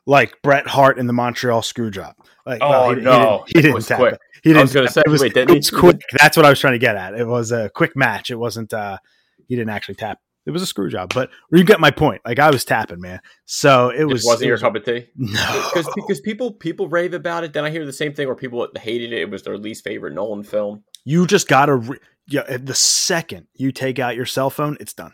[0.05, 2.13] like Bret Hart in the Montreal Screwjob.
[2.45, 3.43] Like, Oh, he, no.
[3.47, 4.13] he didn't, he didn't was tap quick.
[4.15, 4.19] it.
[4.43, 4.59] He didn't.
[4.59, 5.09] I was gonna say, it.
[5.09, 6.01] was, wait, it was quick.
[6.19, 7.13] That's what I was trying to get at.
[7.13, 8.31] It was a quick match.
[8.31, 8.73] It wasn't.
[8.73, 8.97] uh
[9.47, 10.19] He didn't actually tap.
[10.47, 12.21] It was a screw job, but you get my point.
[12.25, 13.19] Like I was tapping, man.
[13.45, 14.25] So it It was.
[14.25, 15.07] wasn't it your cup of tea.
[15.15, 17.53] No, Because because people people rave about it.
[17.53, 19.19] Then I hear the same thing where people hated it.
[19.21, 20.83] It was their least favorite Nolan film.
[21.05, 21.75] you just gotta.
[21.75, 25.13] Re- yeah, the second you take out your cell phone, it's done.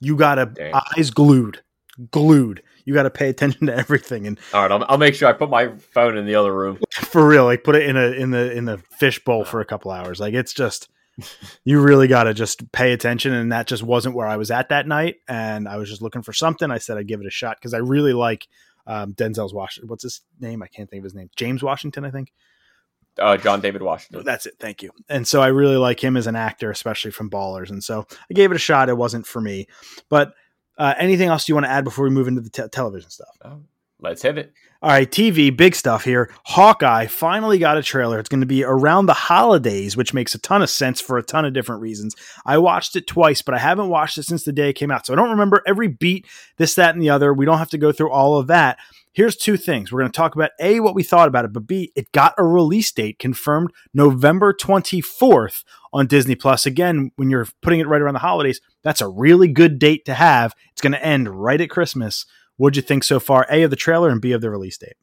[0.00, 0.80] You gotta Damn.
[0.96, 1.62] eyes glued,
[2.10, 2.62] glued.
[2.84, 5.50] You gotta pay attention to everything, and All right, I'll, I'll make sure I put
[5.50, 6.78] my phone in the other room.
[6.92, 9.64] for real, like put it in a in the in the fish bowl for a
[9.64, 10.20] couple hours.
[10.20, 10.88] Like it's just
[11.64, 14.68] you really got to just pay attention, and that just wasn't where I was at
[14.70, 15.16] that night.
[15.28, 16.70] And I was just looking for something.
[16.70, 18.48] I said I'd give it a shot because I really like
[18.86, 19.88] um, Denzel's Washington.
[19.88, 20.62] What's his name?
[20.62, 21.30] I can't think of his name.
[21.36, 22.32] James Washington, I think.
[23.16, 24.24] Uh, John David Washington.
[24.24, 24.54] That's it.
[24.58, 24.90] Thank you.
[25.08, 27.70] And so I really like him as an actor, especially from Ballers.
[27.70, 28.88] And so I gave it a shot.
[28.88, 29.68] It wasn't for me,
[30.08, 30.34] but.
[30.76, 33.36] Uh, anything else you want to add before we move into the te- television stuff?
[33.44, 33.60] Oh,
[34.04, 34.52] Let's hit it.
[34.82, 36.30] All right, TV, big stuff here.
[36.44, 38.18] Hawkeye finally got a trailer.
[38.18, 41.22] It's going to be around the holidays, which makes a ton of sense for a
[41.22, 42.14] ton of different reasons.
[42.44, 45.06] I watched it twice, but I haven't watched it since the day it came out.
[45.06, 46.26] So I don't remember every beat,
[46.58, 47.32] this, that, and the other.
[47.32, 48.76] We don't have to go through all of that.
[49.12, 49.90] Here's two things.
[49.90, 52.34] We're going to talk about A, what we thought about it, but B, it got
[52.36, 56.66] a release date confirmed November 24th on Disney Plus.
[56.66, 60.14] Again, when you're putting it right around the holidays, that's a really good date to
[60.14, 60.52] have.
[60.72, 62.26] It's going to end right at Christmas.
[62.56, 63.46] What'd you think so far?
[63.48, 64.96] A of the trailer and B of the release date.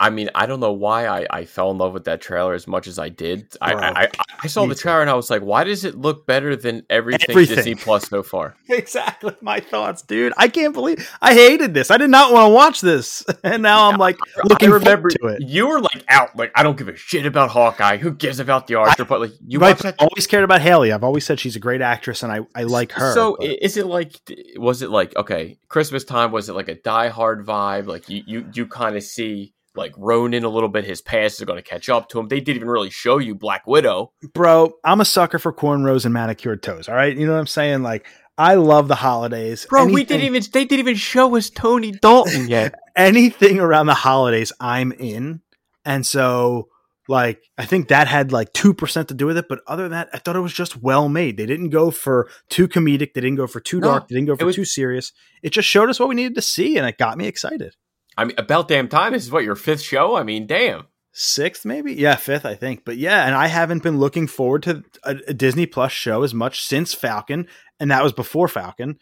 [0.00, 2.68] I mean, I don't know why I, I fell in love with that trailer as
[2.68, 3.48] much as I did.
[3.60, 4.08] I, I, I,
[4.44, 7.26] I saw the trailer and I was like, why does it look better than everything,
[7.30, 7.56] Everything.
[7.56, 8.54] Disney Plus so far?
[8.68, 10.32] Exactly my thoughts, dude.
[10.36, 11.90] I can't believe I hated this.
[11.90, 15.26] I did not want to watch this, and now I'm like looking I remember to
[15.28, 15.42] it.
[15.42, 17.96] you were like out, like I don't give a shit about Hawkeye.
[17.96, 19.04] Who gives about the Archer?
[19.04, 19.84] But like you Right.
[19.84, 20.94] I've always cared about Hailee.
[20.94, 23.12] I've always said she's a great actress, and I, I like her.
[23.14, 24.14] So but- is it like?
[24.56, 25.58] Was it like okay?
[25.68, 27.86] Christmas time was it like a Die Hard vibe?
[27.86, 30.84] Like you you you kind of see like Ronin a little bit.
[30.84, 32.28] His past is going to catch up to him.
[32.28, 34.12] They didn't even really show you Black Widow.
[34.34, 36.88] bro, I'm a sucker for cornrows and manicured toes.
[36.88, 37.82] All right, you know what I'm saying?
[37.82, 41.92] Like I love the holidays, Bro, we didn't even they didn't even show us Tony
[41.92, 42.74] Dalton yet.
[42.96, 44.52] anything around the holidays.
[44.60, 45.40] I'm in,
[45.84, 46.68] and so
[47.08, 49.46] like I think that had like two percent to do with it.
[49.48, 51.36] But other than that, I thought it was just well made.
[51.36, 53.14] They didn't go for too comedic.
[53.14, 54.08] They didn't go for too No, dark.
[54.08, 55.12] They didn't go for was- too serious.
[55.42, 57.74] It just showed us what we needed to see, and it got me excited.
[58.18, 59.12] I mean, about damn time.
[59.12, 60.16] This is what your fifth show.
[60.16, 60.88] I mean, damn.
[61.12, 64.84] sixth maybe yeah fifth i think but yeah and i haven't been looking forward to
[65.04, 67.48] a, a disney plus show as much since falcon
[67.80, 68.96] and that was before falcon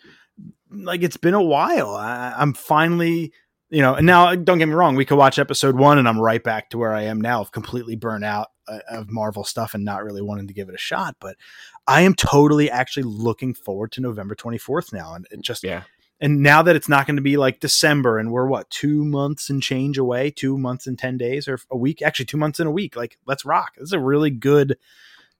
[0.70, 3.32] like it's been a while I, i'm finally
[3.68, 6.18] you know and now don't get me wrong we could watch episode one and i'm
[6.20, 9.74] right back to where i am now of completely burnt out uh, of marvel stuff
[9.74, 11.36] and not really wanting to give it a shot but
[11.86, 15.82] i am totally actually looking forward to november 24th now and it just Yeah.
[16.20, 19.50] And now that it's not going to be like December and we're what two months
[19.50, 22.68] and change away, two months and ten days or a week, actually two months and
[22.68, 22.96] a week.
[22.96, 23.74] Like let's rock.
[23.76, 24.78] This is a really good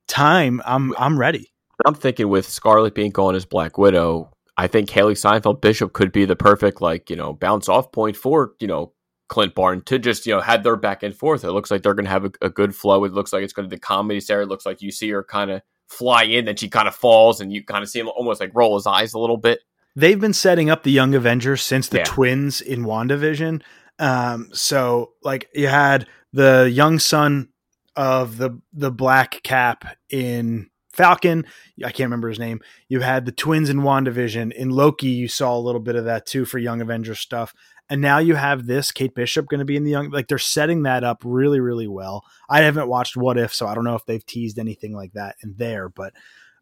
[0.06, 0.60] time.
[0.66, 1.52] I'm I'm ready.
[1.86, 6.12] I'm thinking with Scarlet being gone as Black Widow, I think Hailee Steinfeld Bishop could
[6.12, 8.92] be the perfect like you know bounce off point for you know
[9.28, 11.44] Clint Barton to just you know have their back and forth.
[11.44, 13.04] It looks like they're going to have a, a good flow.
[13.04, 14.42] It looks like it's going to be the comedy there.
[14.42, 17.40] It looks like you see her kind of fly in, then she kind of falls,
[17.40, 19.60] and you kind of see him almost like roll his eyes a little bit.
[19.96, 22.04] They've been setting up the Young Avengers since the Yeah.
[22.04, 23.62] twins in WandaVision.
[23.98, 27.48] Um, so like you had the young son
[27.96, 31.46] of the the Black Cap in Falcon.
[31.82, 32.60] I can't remember his name.
[32.88, 34.52] You had the twins in WandaVision.
[34.52, 37.54] In Loki, you saw a little bit of that too for Young Avengers stuff.
[37.88, 40.10] And now you have this Kate Bishop going to be in the young.
[40.10, 42.24] Like they're setting that up really, really well.
[42.50, 45.36] I haven't watched What If, so I don't know if they've teased anything like that
[45.42, 45.88] in there.
[45.88, 46.12] But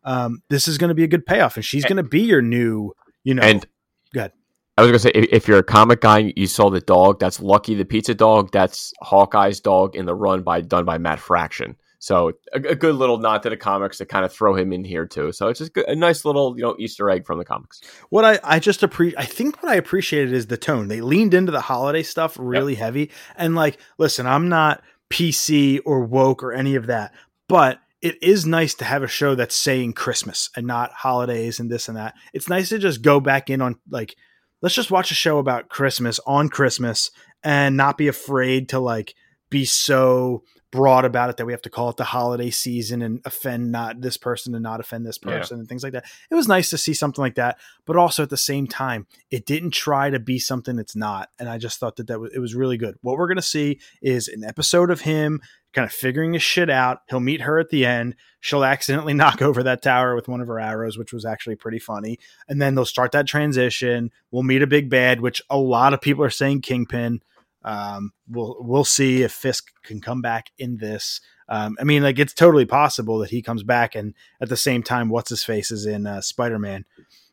[0.04, 2.42] um, this is going to be a good payoff, and she's going to be your
[2.42, 2.92] new,
[3.24, 3.42] you know.
[3.42, 3.66] And
[4.12, 4.32] good.
[4.76, 7.20] I was gonna say, if, if you're a comic guy, you saw the dog.
[7.20, 8.50] That's Lucky the pizza dog.
[8.52, 11.76] That's Hawkeye's dog in the run by done by Matt Fraction.
[12.04, 14.84] So a, a good little nod to the comics to kind of throw him in
[14.84, 15.32] here too.
[15.32, 17.80] So it's just good, a nice little you know Easter egg from the comics.
[18.10, 20.88] What I, I just appreciate, I think what I appreciated is the tone.
[20.88, 23.10] They leaned into the holiday stuff really heavy.
[23.36, 27.14] And like, listen, I'm not PC or woke or any of that,
[27.48, 31.70] but it is nice to have a show that's saying Christmas and not holidays and
[31.70, 32.14] this and that.
[32.34, 34.14] It's nice to just go back in on like,
[34.60, 37.10] let's just watch a show about Christmas on Christmas
[37.42, 39.14] and not be afraid to like
[39.48, 43.20] be so broad about it that we have to call it the holiday season and
[43.24, 45.38] offend not this person and not offend this Yeah.
[45.38, 46.04] person and things like that.
[46.30, 49.46] It was nice to see something like that, but also at the same time, it
[49.46, 51.30] didn't try to be something it's not.
[51.38, 52.96] And I just thought that that was, it was really good.
[53.00, 55.40] What we're going to see is an episode of him
[55.74, 57.00] kind of figuring his shit out.
[57.08, 58.14] He'll meet her at the end.
[58.40, 61.78] She'll accidentally knock over that tower with one of her arrows, which was actually pretty
[61.78, 62.18] funny.
[62.48, 64.10] And then they'll start that transition.
[64.30, 67.20] We'll meet a big bad, which a lot of people are saying Kingpin.
[67.64, 71.20] Um, we'll we'll see if Fisk can come back in this.
[71.48, 74.82] Um, I mean, like it's totally possible that he comes back, and at the same
[74.82, 76.84] time, what's his face is in uh, Spider Man,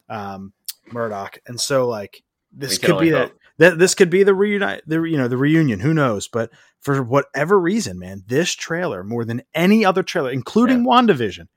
[0.09, 0.53] um,
[0.91, 3.29] Murdock, and so like this could be hope.
[3.29, 5.79] that this could be the reunite the you know the reunion.
[5.79, 6.27] Who knows?
[6.27, 11.47] But for whatever reason, man, this trailer more than any other trailer, including WandaVision,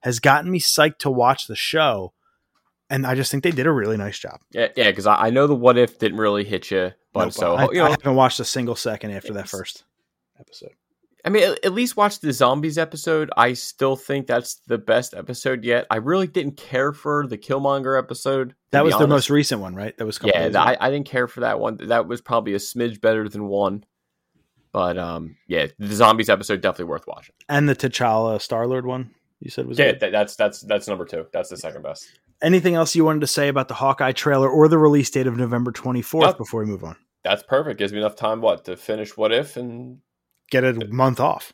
[0.00, 2.12] has gotten me psyched to watch the show.
[2.90, 4.40] And I just think they did a really nice job.
[4.50, 7.56] Yeah, yeah, because I, I know the what if didn't really hit you, but so
[7.56, 9.84] I, you I haven't watched a single second after that first
[10.40, 10.72] episode.
[11.24, 13.30] I mean, at, at least watch the zombies episode.
[13.36, 15.86] I still think that's the best episode yet.
[15.90, 18.54] I really didn't care for the Killmonger episode.
[18.70, 19.96] That was the most recent one, right?
[19.96, 20.50] That was yeah.
[20.54, 21.78] I, I didn't care for that one.
[21.88, 23.84] That was probably a smidge better than one.
[24.72, 27.34] But um, yeah, the zombies episode definitely worth watching.
[27.48, 30.00] and the T'Challa Star Lord one you said was Yeah, good.
[30.00, 31.26] that, that's that's that's number two.
[31.32, 32.06] That's the second best.
[32.42, 35.36] Anything else you wanted to say about the Hawkeye trailer or the release date of
[35.36, 36.38] November twenty fourth Nope.
[36.38, 36.96] before we move on?
[37.24, 37.78] That's perfect.
[37.78, 38.40] Gives me enough time.
[38.40, 39.16] What to finish?
[39.16, 39.98] What if and
[40.50, 41.52] Get a month off.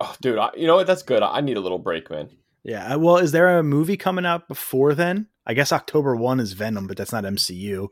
[0.00, 0.86] oh, dude, I, you know what?
[0.86, 1.22] That's good.
[1.22, 2.28] I, I need a little break, man.
[2.62, 2.94] Yeah.
[2.96, 5.28] Well, is there a movie coming out before then?
[5.46, 7.88] I guess October 1 is Venom, but that's not MCU.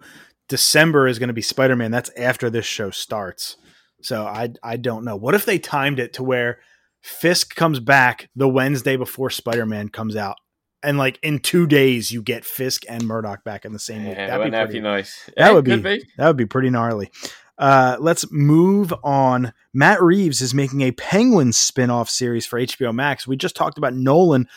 [0.48, 1.90] December is going to be Spider Man.
[1.90, 3.56] That's after this show starts.
[4.00, 5.16] So I I don't know.
[5.16, 6.60] What if they timed it to where
[7.02, 10.36] Fisk comes back the Wednesday before Spider Man comes out?
[10.82, 14.06] And like in two days, you get Fisk and Murdock back in the same.
[14.06, 15.30] Yeah, That'd be wouldn't that pretty- be nice?
[15.36, 17.10] That Eh, would could be, that would be pretty gnarly.
[17.58, 19.52] Uh, let's move on.
[19.74, 23.26] Matt Reeves is making a Penguin spin-off series for HBO Max.
[23.26, 24.48] We just talked about Nolan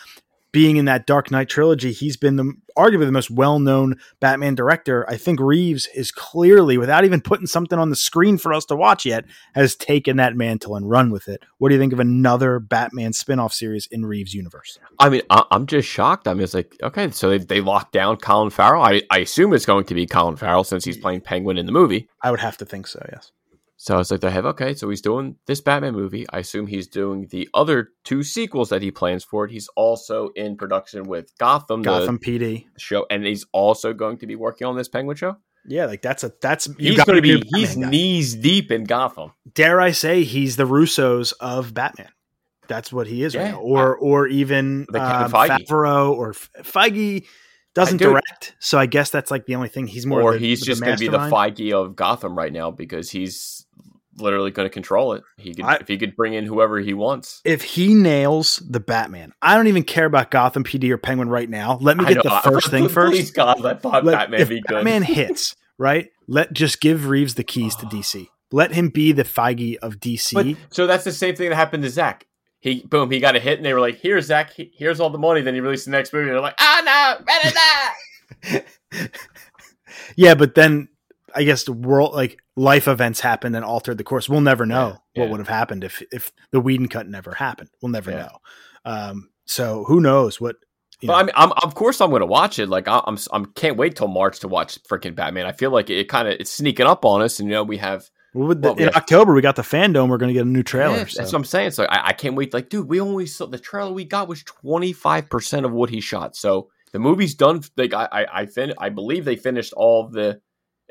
[0.51, 1.91] being in that Dark Knight trilogy.
[1.91, 5.09] He's been the arguably the most well-known Batman director.
[5.09, 8.75] I think Reeves is clearly, without even putting something on the screen for us to
[8.75, 11.43] watch yet, has taken that mantle and run with it.
[11.57, 14.79] What do you think of another Batman spin-off series in Reeves' universe?
[14.99, 16.27] I mean, I, I'm just shocked.
[16.27, 18.83] I mean, it's like, okay, so they, they locked down Colin Farrell.
[18.83, 21.71] I, I assume it's going to be Colin Farrell since he's playing Penguin in the
[21.71, 22.07] movie.
[22.21, 23.05] I would have to think so.
[23.11, 23.31] Yes.
[23.83, 26.27] So it's like they have, okay, so he's doing this Batman movie.
[26.31, 29.51] I assume he's doing the other two sequels that he plans for it.
[29.51, 32.65] He's also in production with Gotham, Gotham PD.
[32.77, 35.37] show, and he's also going to be working on this Penguin show.
[35.65, 37.89] Yeah, like that's a that's you He's going to be, he's guy.
[37.89, 39.31] knees deep in Gotham.
[39.51, 42.09] dare I say he's the Russos of Batman.
[42.67, 43.51] That's what he is right Yeah.
[43.53, 43.61] now.
[43.61, 45.65] Or or even um, Feige.
[45.67, 47.25] Favreau or Feige
[47.73, 49.87] doesn't do- direct, so I guess that's like the only thing.
[49.87, 51.17] He's more or the- he's just going to be the.
[51.17, 53.65] Feige of Gotham right now because he's
[54.17, 55.23] literally going to control it.
[55.37, 57.41] He could I- if he could bring in whoever he wants.
[57.45, 61.49] If he nails the Batman, I don't even care about Gotham PD or Penguin right
[61.49, 61.77] now.
[61.81, 63.11] Let me get the first thing first.
[63.13, 64.75] Please God, let Bob Let- Batman be good.
[64.75, 68.27] Batman hits right, let just give Reeves the keys to DC.
[68.53, 70.33] Let him be the Feige of DC.
[70.33, 72.27] But, so that's the same thing that happened to Zach.
[72.59, 74.51] He boom, he got a hit, and they were like, "Here's Zach.
[74.55, 77.25] Here's all the money." Then he released the next movie, and they're like, "Ah no,
[77.25, 78.65] better that."
[80.15, 80.89] Yeah, but then
[81.35, 84.27] I guess the world like life events happened and altered the course.
[84.29, 85.31] We'll never know Yeah, what yeah.
[85.31, 87.69] would have happened if if the Whedon cut never happened.
[87.81, 88.17] We'll never Yeah.
[88.17, 88.37] know.
[88.85, 90.55] Um, so who knows what?
[91.01, 92.69] But know, I mean, I'm, of course, I'm going to watch it.
[92.69, 95.47] Like, I- I'm, I'm can't wait till March to watch freaking Batman.
[95.47, 97.77] I feel like it, kind of it's sneaking up on us, and you know, we
[97.77, 98.89] have Well, the- well, in.
[98.95, 100.09] October we got the FanDome.
[100.09, 100.97] We're going to get a new trailer.
[100.97, 101.21] Yeah, so.
[101.21, 101.71] That's what I'm saying.
[101.71, 102.53] So I, I can't wait.
[102.53, 106.01] Like, dude, we only saw the trailer we got was 25 percent of what he
[106.01, 106.35] shot.
[106.35, 107.61] So the movie's done.
[107.77, 110.39] Like, I, I, I, fin- I believe they finished all the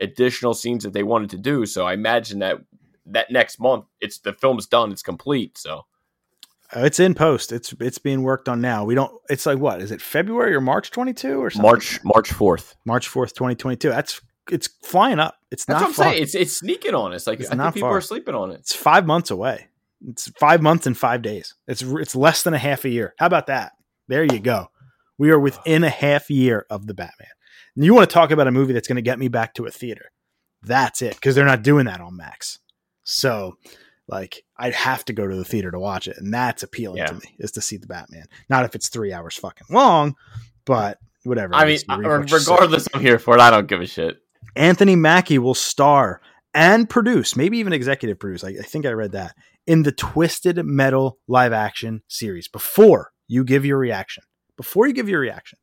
[0.00, 1.66] additional scenes that they wanted to do.
[1.66, 2.58] So I imagine that
[3.06, 4.92] that next month, it's the film's done.
[4.92, 5.58] It's complete.
[5.58, 5.84] So
[6.74, 7.50] Uh, it's in post.
[7.52, 8.84] It's it's being worked on now.
[8.84, 9.12] We don't.
[9.28, 10.00] It's like what is it?
[10.00, 11.62] February or March 22 or something?
[11.68, 12.74] March, March 4th.
[12.84, 13.88] March 4th, 2022.
[13.88, 15.36] That's it's flying up.
[15.50, 16.04] It's That's not I'm far.
[16.10, 16.22] saying.
[16.22, 17.26] It's it's sneaking on us.
[17.26, 17.96] Like It's I not think people far.
[17.98, 18.60] are sleeping on it.
[18.60, 19.66] It's five months away.
[20.08, 21.54] It's five months and five days.
[21.66, 23.14] It's it's less than a half a year.
[23.18, 23.72] How about that?
[24.08, 24.70] There you go.
[25.18, 27.28] We are within a half year of the Batman.
[27.84, 29.70] You want to talk about a movie that's going to get me back to a
[29.70, 30.10] theater?
[30.62, 32.58] That's it because they're not doing that on Max.
[33.04, 33.56] So,
[34.06, 37.06] like, I'd have to go to the theater to watch it, and that's appealing Yeah.
[37.06, 38.26] to me is to see the Batman.
[38.48, 40.14] Not if it's three hours fucking long,
[40.66, 41.54] but whatever.
[41.54, 43.40] I mean, so- uh, regardless, I'm here for it.
[43.40, 44.18] I don't give a shit.
[44.56, 46.20] Anthony Mackie will star
[46.52, 48.42] and produce, maybe even executive produce.
[48.44, 49.34] I, I think I read that
[49.66, 52.48] in the Twisted Metal live action series.
[52.48, 54.24] Before you give your reaction,
[54.56, 55.58] before you give your reaction,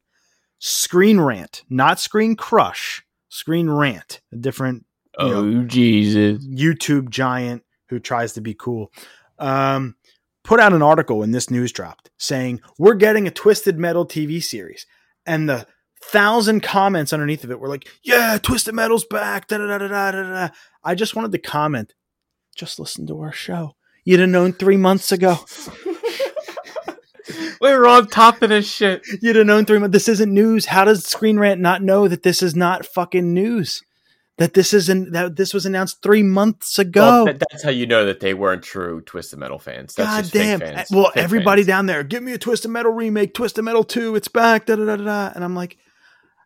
[0.60, 4.86] Screen Rant, not Screen Crush, Screen Rant, a different
[5.20, 6.46] you know, Oh Jesus!
[6.46, 8.92] YouTube giant who tries to be cool,
[9.40, 9.96] um,
[10.44, 14.42] put out an article when this news dropped saying we're getting a Twisted Metal TV
[14.44, 14.86] series,
[15.26, 15.68] and the
[16.04, 19.88] thousand comments underneath of it were like, "Yeah, Twisted Metal's back." Da da da da
[19.88, 20.12] da.
[20.12, 20.50] da."
[20.84, 21.94] I just wanted to comment,
[22.56, 23.76] just listen to our show.
[24.06, 25.40] You'd have known three months ago.
[27.62, 29.06] We were on top of this shit.
[29.22, 29.94] You'd have known three months.
[29.94, 30.68] This isn't news.
[30.68, 33.82] How does Screen Rant not know that this is not fucking news?
[34.38, 37.02] That this isn't that this was announced three months ago.
[37.02, 39.96] Well, that, that's how you know that they weren't true Twisted Metal fans.
[39.96, 40.60] That's God just fake damn.
[40.60, 40.90] fans.
[40.92, 41.68] Well, Fake everybody fans.
[41.68, 44.86] down there, give me a Twisted Metal remake, Twisted Metal 2, it's back, da da
[44.86, 45.04] da da.
[45.06, 45.32] da.
[45.34, 45.78] And I'm like,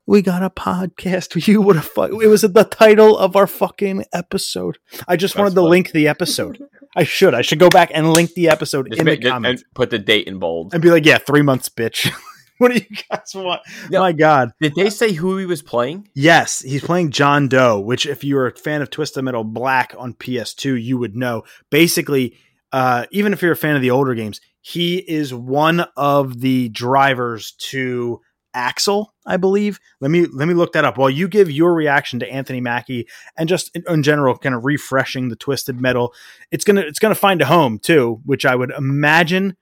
[0.06, 1.46] we got a podcast.
[1.48, 2.12] You would have fuck.
[2.12, 4.78] It was the title of our fucking episode.
[5.08, 5.70] I just wanted That's to funny.
[5.72, 6.60] link the episode.
[6.96, 7.34] I should.
[7.34, 9.90] I should go back and link the episode Just in make- the comments and put
[9.90, 10.74] the date in bold.
[10.74, 12.12] and be like, yeah, three months, bitch.
[12.58, 13.62] what do you guys want?
[13.90, 14.00] Yeah.
[14.00, 14.52] My God.
[14.60, 16.10] Did they say who he was playing?
[16.14, 20.14] Yes, he's playing John Doe, which if you're a fan of Twisted Metal Black on
[20.14, 21.44] PS2, you would know.
[21.70, 22.38] Basically,
[22.72, 26.70] uh, even if you're a fan of the older games, he is one of the
[26.70, 28.20] drivers to
[28.54, 29.80] Axel, I believe.
[30.00, 33.08] Let me let me look that up while you give your reaction to Anthony Mackie
[33.38, 36.14] and just in, in general, kind of refreshing the Twisted Metal.
[36.52, 39.58] It's gonna it's gonna find a home too, which I would imagine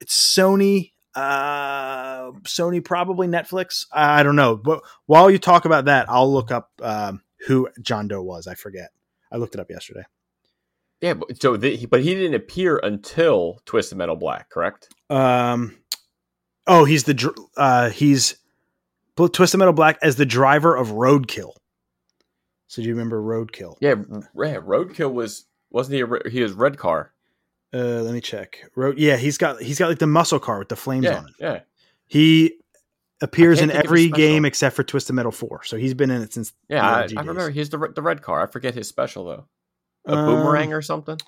[0.00, 6.08] it's Sony uh sony probably netflix i don't know but while you talk about that
[6.08, 8.46] i'll look up um who John Doe was.
[8.46, 8.90] I forget.
[9.32, 10.04] I looked it up yesterday.
[11.00, 14.88] Yeah, but, so the, but he didn't appear until Twisted Metal Black, correct?
[15.08, 15.78] Um,
[16.66, 18.36] oh, he's the uh, he's
[19.28, 21.52] Twisted Metal Black as the driver of Roadkill.
[22.68, 23.76] So do you remember Roadkill?
[23.80, 24.56] Yeah, yeah.
[24.58, 26.00] Roadkill was wasn't he?
[26.02, 27.12] A, he was red car.
[27.72, 28.58] Uh, let me check.
[28.76, 28.98] Road.
[28.98, 31.34] Yeah, he's got he's got like the muscle car with the flames Yeah, on it.
[31.38, 31.60] yeah.
[32.06, 32.54] He
[33.22, 35.62] appears in can't think of every game except for Twisted Metal Four.
[35.64, 36.52] So he's been in it since.
[36.68, 38.42] Yeah, I, I remember he's the the red car.
[38.42, 39.46] I forget his special though.
[40.06, 41.18] A Um, boomerang or something.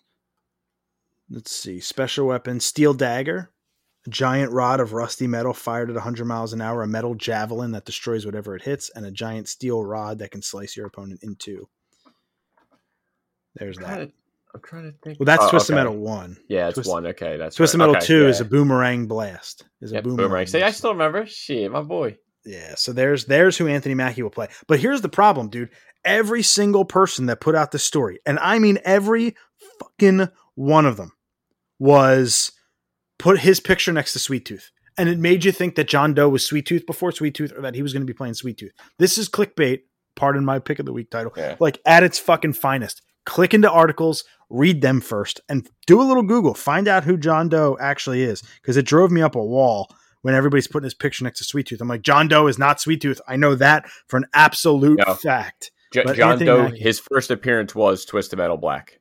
[1.31, 1.81] Let's see.
[1.81, 3.51] Special weapon: steel dagger,
[4.07, 7.73] a giant rod of rusty metal fired at 100 miles an hour, a metal javelin
[7.73, 11.21] that destroys whatever it hits, and a giant steel rod that can slice your opponent
[11.23, 11.69] in two.
[13.55, 13.97] There's I'm that.
[13.97, 14.13] to,
[14.55, 15.21] I'm trying to think.
[15.21, 15.81] Well, that's Oh, Twisted okay.
[15.85, 16.37] Metal One.
[16.49, 17.07] Yeah, it's Twist- one.
[17.07, 17.87] Okay, that's Twisted right.
[17.87, 18.29] Metal Okay, Two yeah.
[18.29, 19.65] is a boomerang blast.
[19.81, 20.27] Is a Yep, boomerang.
[20.29, 20.47] boomerang.
[20.47, 21.27] See, I still remember.
[21.27, 22.17] Shit, my boy.
[22.45, 24.49] Yeah, so there's there's who Anthony Mackie will play.
[24.67, 25.71] But here's the problem, dude.
[26.05, 29.37] Every single person that put out the story, and I mean every
[29.79, 31.13] fucking one of them,
[31.79, 32.51] was
[33.23, 34.71] put his picture next to Sweet Tooth.
[34.99, 37.63] And it made you think that John Doe was Sweet Tooth before Sweet Tooth or
[37.63, 38.73] that he was going to be playing Sweet Tooth.
[38.99, 39.81] This is clickbait,
[40.17, 41.57] pardon my pick of the week title, Yeah.
[41.61, 43.01] like at its fucking finest.
[43.25, 46.53] Click into articles, read them first, and do a little Google.
[46.55, 49.89] Find out who John Doe actually is, because it drove me up a wall
[50.23, 51.81] when everybody's putting his picture next to Sweet Tooth.
[51.81, 53.21] I'm like, John Doe is not Sweet Tooth.
[53.29, 55.15] I know that for an absolute No.
[55.15, 55.71] fact.
[55.93, 56.63] J- John Anthony Doe.
[56.65, 58.99] Mackie- His first appearance was Twisted Metal Black.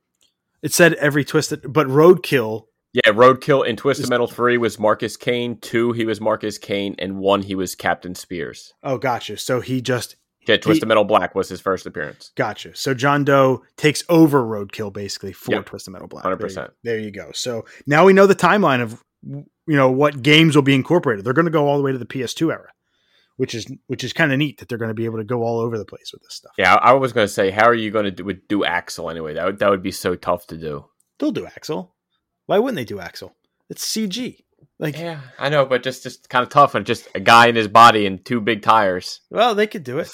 [0.62, 2.66] It said every twisted, but Roadkill.
[2.92, 5.56] Yeah, Roadkill in Twisted Metal three was Marcus Kane.
[5.58, 8.74] Two, he was Marcus Kane, and one, he was Captain Spears.
[8.82, 9.38] Oh, gotcha.
[9.38, 12.32] So he just Yeah, Twisted Metal Black was his first appearance.
[12.36, 12.76] Gotcha.
[12.76, 15.66] So John Doe takes over Roadkill basically for Yep.
[15.66, 16.24] Twisted Metal Black.
[16.24, 16.38] 100%.
[16.38, 17.30] There you, there you go.
[17.32, 21.24] So now we know the timeline of you know what games will be incorporated.
[21.24, 22.68] They're going to go all the way to the PS2 era,
[23.36, 25.42] which is which is kind of neat that they're going to be able to go
[25.44, 26.52] all over the place with this stuff.
[26.58, 29.08] Yeah, I I was going to say, how are you going to do, do Axel
[29.08, 29.34] anyway?
[29.34, 30.86] That would, that would be so tough to do.
[31.18, 31.94] They'll do Axel.
[32.46, 33.34] Why wouldn't they do Axel?
[33.70, 34.38] It's CG.
[34.78, 37.54] Like, Yeah, I know, but just just kind of tough and just a guy in
[37.56, 39.20] his body and two big tires.
[39.30, 40.10] well, they could do it.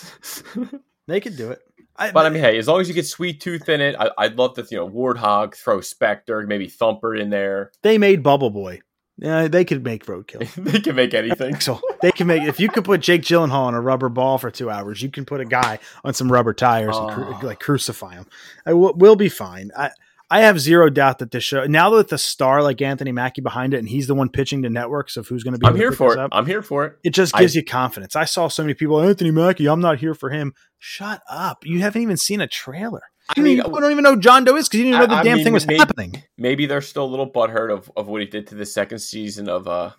[1.07, 1.61] They could do it.
[1.97, 4.11] I, But I mean, hey, as long as you get Sweet Tooth in it, I,
[4.19, 7.73] I'd love to, you know, Warthog, throw Spectre, maybe Thumper in there.
[7.83, 8.81] they made Bubble Boy.
[9.21, 10.49] Yeah, they could make Roadkill.
[10.65, 11.53] they can make anything.
[11.55, 11.81] Axel.
[12.03, 14.71] They can make if you could put Jake Gyllenhaal on a rubber ball for two
[14.71, 17.41] hours, you can put a guy on some rubber tires and cru- Oh.
[17.43, 18.27] like crucify him.
[18.65, 19.73] I w- we'll be fine.
[19.77, 19.91] I
[20.31, 23.73] I have zero doubt that this show now that the star like Anthony Mackie behind
[23.73, 25.67] it and he's the one pitching to networks of who's going to be.
[25.67, 26.19] I'm here for it.
[26.19, 26.97] up, I'm here for it.
[27.03, 28.15] it just I- gives you confidence.
[28.15, 29.01] I saw so many people.
[29.01, 30.53] Anthony Mackie, I'm not here for him.
[30.79, 31.65] Shut up!
[31.65, 33.01] You haven't even seen a trailer.
[33.37, 35.15] I mean, don't, don't even know who John Doe is because you didn't know the
[35.21, 36.23] I damn mean, thing was maybe- happening.
[36.39, 39.49] maybe they're still a little butthurt of, of what he did to the second season
[39.49, 39.91] of uh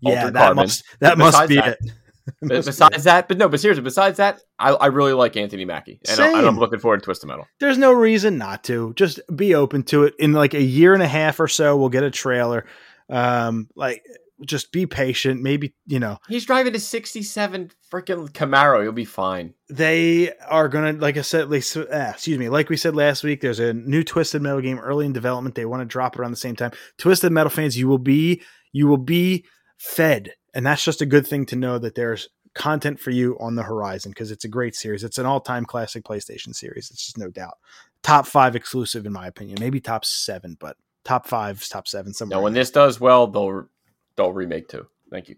[0.00, 0.56] Yeah, that Carbon.
[0.56, 1.92] must that But must be that- it.
[2.40, 6.00] But besides that, but no, but seriously, besides that, I, I really like Anthony Mackie,
[6.08, 7.46] and, I, and I'm looking forward to Twisted Metal.
[7.60, 8.92] there's no reason not to.
[8.94, 10.14] Just be open to it.
[10.18, 12.66] In like a year and a half or so, we'll get a trailer.
[13.08, 14.02] Um, like
[14.44, 15.42] just be patient.
[15.42, 18.82] Maybe you know He's driving a '67 freaking Camaro.
[18.82, 19.54] You'll be fine.
[19.70, 23.40] they are gonna, like I said, like, ah, excuse me, like we said last week.
[23.40, 25.54] There's a new Twisted Metal game early in development.
[25.54, 26.72] They want to drop it around the same time.
[26.98, 29.44] Twisted Metal fans, you will be you will be
[29.78, 33.54] fed, and that's just a good thing to know that there's content for you on
[33.54, 35.04] the horizon because it's a great series.
[35.04, 36.90] It's an all time classic PlayStation series.
[36.90, 37.58] It's just no doubt
[38.02, 39.58] top five exclusive in my opinion.
[39.60, 42.38] Maybe top seven, but top five, top seven somewhere.
[42.38, 43.68] Now, when this does well, they'll
[44.16, 44.86] they'll remake too.
[45.10, 45.36] Thank you.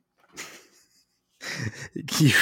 [2.18, 2.32] you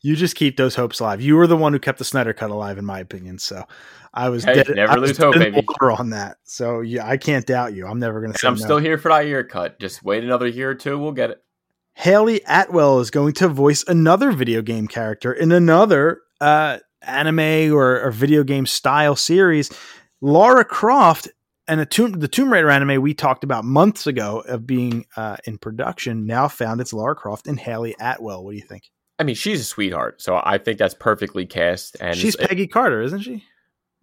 [0.00, 1.20] you just keep those hopes alive.
[1.20, 3.38] You were the one who kept the Snyder cut alive, in my opinion.
[3.38, 3.64] So
[4.14, 5.66] I was Hey, dead, never I lose hope, baby.
[5.82, 6.38] on that.
[6.44, 7.86] So yeah, I can't doubt you.
[7.86, 8.60] I'm never going to say I'm no.
[8.60, 9.78] still here for that year cut.
[9.78, 10.98] Just wait another year or two.
[10.98, 11.42] We'll get it.
[12.02, 18.00] Hayley Atwell is going to voice another video game character in another uh, anime or,
[18.00, 19.70] or video game style series.
[20.20, 21.28] Lara Croft
[21.68, 25.36] and a tomb, the Tomb Raider anime we talked about months ago of being uh,
[25.46, 28.42] in production now found its Lara Croft and Hayley Atwell.
[28.44, 28.90] What do you think?
[29.20, 31.96] I mean, she's a sweetheart, so I think that's perfectly cast.
[32.00, 33.44] And She's Peggy Carter, isn't she?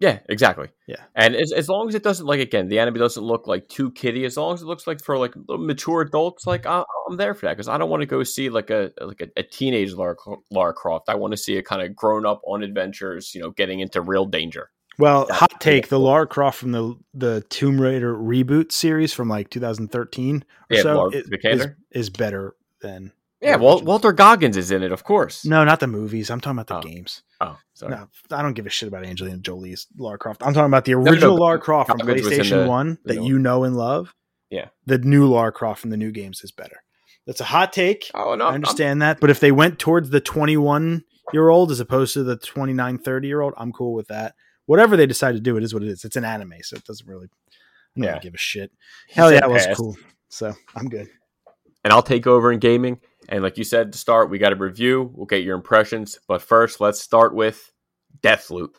[0.00, 0.68] Yeah, exactly.
[0.86, 0.96] Yeah.
[1.14, 3.92] and as, as long as it doesn't like again, the anime doesn't look like too
[3.92, 4.24] kiddie.
[4.24, 7.46] As long as it looks like for like mature adults, like I, I'm there for
[7.46, 10.16] that because I don't want to go see like a like a, a teenage Lara,
[10.50, 11.10] Lara Croft.
[11.10, 14.00] I want to see a kind of grown up on adventures, you know, getting into
[14.00, 14.70] real danger.
[14.98, 16.06] Well, That's hot take: the cool.
[16.06, 20.36] Lara Croft from the the Tomb Raider reboot series from like 2013
[20.70, 25.02] or Yeah, so is, is better than Yeah, Wal- Walton Goggins is in it, of
[25.04, 25.44] course.
[25.46, 26.30] No, not the movies.
[26.30, 26.90] I'm talking about the Oh.
[26.92, 27.22] games.
[27.40, 27.92] Oh, sorry.
[27.96, 30.42] No, I don't give a shit about Angelina Jolie's Lara Croft.
[30.44, 33.14] I'm talking about the no, original but Lara Croft from Goggins PlayStation the- One the
[33.14, 34.14] that you know and love.
[34.50, 34.68] Yeah.
[34.84, 36.82] the new Lara Croft from the new games is better.
[37.26, 38.10] That's a hot take.
[38.14, 41.78] Oh no, I understand that, but if they went towards the 21 year old as
[41.80, 44.34] opposed to the 29, 30 year old, I'm cool with that.
[44.66, 46.04] Whatever they decide to do, it is what it is.
[46.04, 47.28] It's an anime, so it doesn't really,
[47.94, 48.18] Yeah.
[48.18, 48.72] give a shit.
[49.08, 49.96] Hell said yeah, it was cool.
[50.28, 51.08] So I'm good.
[51.84, 53.00] and I'll take over in gaming.
[53.30, 55.12] And like you said to start, we got a review.
[55.14, 56.18] We'll get your impressions.
[56.26, 57.72] But first, let's start with
[58.22, 58.74] Deathloop.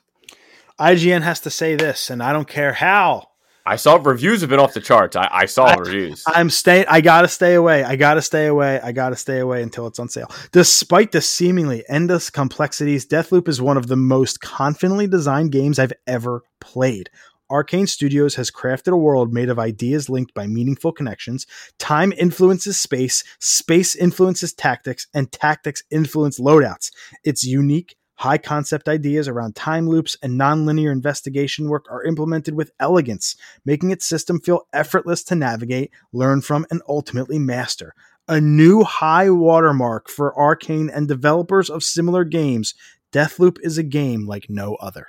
[0.79, 3.27] IGN has to say this, and I don't care how.
[3.65, 5.15] I saw reviews have been off the charts.
[5.15, 6.23] I, I saw I- reviews.
[6.25, 6.85] I'm staying.
[6.89, 7.83] I gotta stay away.
[7.83, 8.81] I gotta stay away.
[8.81, 10.31] I gotta stay away until it's on sale.
[10.51, 15.93] Despite the seemingly endless complexities, Deathloop is one of the most confidently designed games I've
[16.07, 17.09] ever played.
[17.51, 21.45] Arkane Studios has crafted a world made of ideas linked by meaningful connections.
[21.79, 26.91] Time influences space, space influences tactics, and tactics influence loadouts.
[27.25, 32.71] Its unique, high concept ideas around time loops and nonlinear investigation work are implemented with
[32.79, 33.35] elegance,
[33.65, 37.93] making its system feel effortless to navigate, learn from, and ultimately master.
[38.29, 42.75] A new high watermark for Arkane and developers of similar games.
[43.11, 45.07] Deathloop is a game like no other.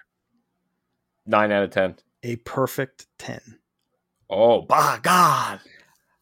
[1.24, 1.94] Nine out of ten.
[2.22, 3.40] A perfect 10.
[4.30, 5.60] Oh, by God.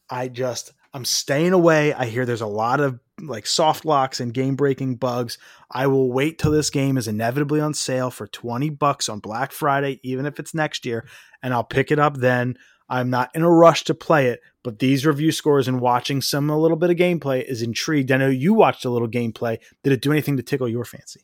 [0.08, 1.94] I just I'm staying away.
[1.94, 5.38] I hear there's a lot of like soft locks and game breaking bugs.
[5.70, 9.52] I will wait till this game is inevitably on sale for 20 bucks on Black
[9.52, 11.06] Friday, even if it's next year,
[11.42, 12.56] and I'll pick it up then.
[12.88, 16.50] I'm not in a rush to play it, but these review scores and watching some
[16.50, 18.10] a little bit of gameplay is intrigued.
[18.10, 19.58] I know you watched a little gameplay.
[19.84, 21.20] Did it do anything to tickle your fancy?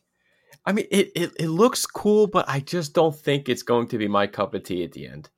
[0.67, 3.97] I mean, it, it, it looks cool, but I just don't think it's going to
[3.97, 5.29] be my cup of tea at the end.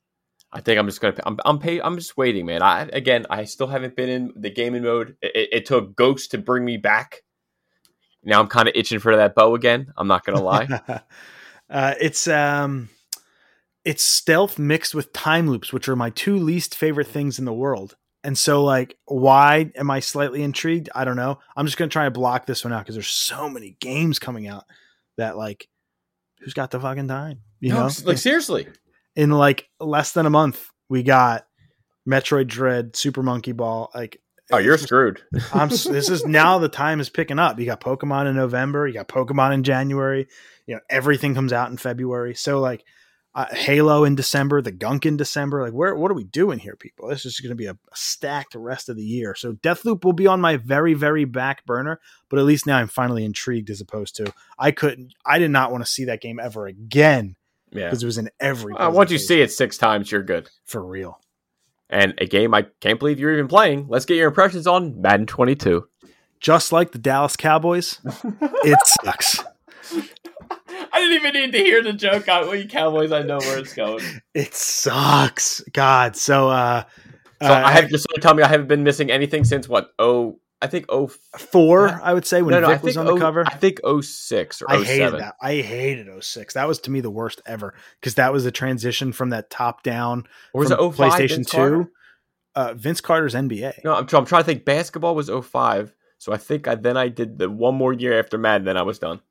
[0.51, 1.13] I think I'm just gonna.
[1.23, 2.63] I'm I'm pay, I'm just waiting, man.
[2.63, 5.15] I again, I still haven't been in the gaming mode.
[5.21, 7.21] It, it, it took Ghost to bring me back.
[8.23, 9.93] Now I'm kind of itching for that bow again.
[9.95, 10.67] I'm not gonna lie.
[11.69, 12.89] uh, it's um,
[13.86, 17.53] it's stealth mixed with time loops, which are my two least favorite things in the
[17.53, 17.95] world.
[18.23, 20.89] And so, like, why am I slightly intrigued?
[20.95, 21.38] I don't know.
[21.55, 24.47] I'm just gonna try to block this one out because there's so many games coming
[24.47, 24.63] out
[25.20, 25.67] that, like,
[26.39, 27.39] who's got the fucking time?
[27.59, 28.67] You no, know, like seriously.
[29.15, 31.45] in like less than a month, we got
[32.07, 33.89] Metroid Dread, Super Monkey Ball.
[33.93, 35.22] Like, Oh, you're screwed.
[35.53, 37.59] I'm this is now the time is picking up.
[37.59, 40.28] You got Pokemon in November, you got Pokemon in January,
[40.65, 42.34] you know, everything comes out in February.
[42.34, 42.84] So like
[43.40, 45.62] uh, Halo in December, the Gunk in December.
[45.64, 47.08] Like where what are we doing here people?
[47.08, 49.36] This is going to be a, a stacked rest of the year.
[49.36, 52.88] So Deathloop will be on my very very back burner, but at least now I'm
[52.88, 56.40] finally intrigued as opposed to I couldn't I did not want to see that game
[56.40, 57.36] ever again
[57.72, 57.86] Yeah.
[57.86, 60.50] because it was in every Uh, once you see it six times, you're good.
[60.66, 61.20] for real.
[61.90, 63.88] And a game I can't believe you're even playing.
[63.90, 65.88] Let's get your impressions on Madden 22.
[66.40, 68.00] Just like the Dallas Cowboys,
[68.64, 69.44] it sucks.
[70.92, 72.28] I didn't even need to hear the joke.
[72.30, 74.04] I, well, you Cowboys, I know where it's going.
[74.34, 75.62] It sucks.
[75.74, 76.16] God.
[76.16, 76.84] So uh
[77.42, 79.92] So uh, I have just so tell me I haven't been missing anything since what?
[79.98, 83.14] Oh, I think oh four, I would say, when no, no, Vick was on the
[83.14, 83.46] oh- cover.
[83.48, 85.36] I think oh six or I hated that.
[85.42, 86.56] I hated oh six.
[86.56, 89.84] That was to me the worst ever because that was the transition from that top
[89.84, 91.58] down Or was it from 05 PlayStation Vince 2.
[91.58, 91.92] Carter?
[92.56, 93.86] Uh, Vince Carter's NBA.
[93.86, 94.66] No, I'm, I'm trying to think.
[94.66, 95.94] Basketball was 05.
[96.18, 98.82] So I think I, then I did the one more year after Madden, then I
[98.82, 99.22] was done.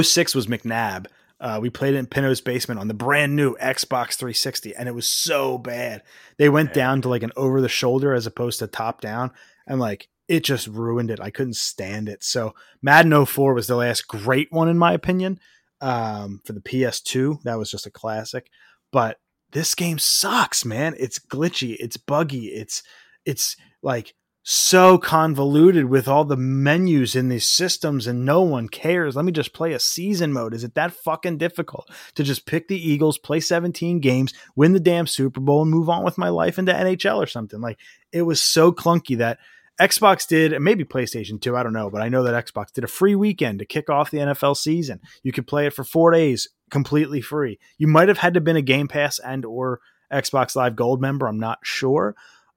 [0.00, 1.06] 06 was McNabb.
[1.40, 4.94] Uh, we played it in Pino's basement on the brand new Xbox 360, and it
[4.94, 6.02] was so bad.
[6.38, 9.32] They went down to like an over the shoulder as opposed to top down,
[9.66, 11.20] and like it just ruined it.
[11.20, 12.22] I couldn't stand it.
[12.22, 15.40] So Madden 04 was the last great one in my opinion.
[15.80, 18.48] Um, for the PS2, that was just a classic.
[18.92, 19.18] But
[19.50, 20.94] this game sucks, man.
[20.96, 22.84] It's glitchy, it's buggy, it's
[23.24, 29.14] it's like so convoluted with all the menus in these systems and no one cares.
[29.14, 30.52] Let me just play a season mode.
[30.52, 34.80] Is it that fucking difficult to just pick the Eagles, play 17 games, win the
[34.80, 37.60] damn Super Bowl, and move on with my life into NHL or something?
[37.60, 37.78] Like
[38.10, 39.38] it was so clunky that
[39.80, 42.84] Xbox did, and maybe PlayStation too, I don't know, but I know that Xbox did
[42.84, 45.00] a free weekend to kick off the NFL season.
[45.22, 47.58] You could play it for four days completely free.
[47.78, 49.80] You might have had to been a Game Pass and or
[50.12, 51.26] Xbox Live Gold member.
[51.26, 52.14] I'm not sure.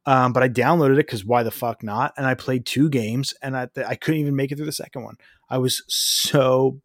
[0.07, 2.13] Um, but I downloaded it because why the fuck not?
[2.15, 5.03] And I played two games, and I I couldn't even make it through the second
[5.03, 5.17] one.
[5.49, 6.79] I was so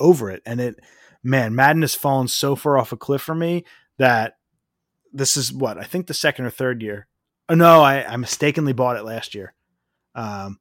[0.00, 0.80] over it, and it
[1.22, 3.64] man, Madden has fallen so far off a cliff for me
[3.98, 4.34] that
[5.12, 7.06] this is what I think the second or third year.
[7.48, 9.54] Oh no, I, I mistakenly bought it last year,
[10.14, 10.58] um,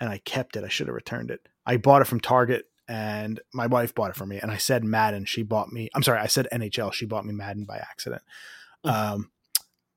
[0.00, 0.64] and I kept it.
[0.64, 1.46] I should have returned it.
[1.64, 4.38] I bought it from Target, and my wife bought it for me.
[4.38, 5.24] And I said Madden.
[5.24, 5.88] She bought me.
[5.94, 6.92] I'm sorry, I said NHL.
[6.92, 8.22] She bought me Madden by accident.
[8.84, 9.30] Um,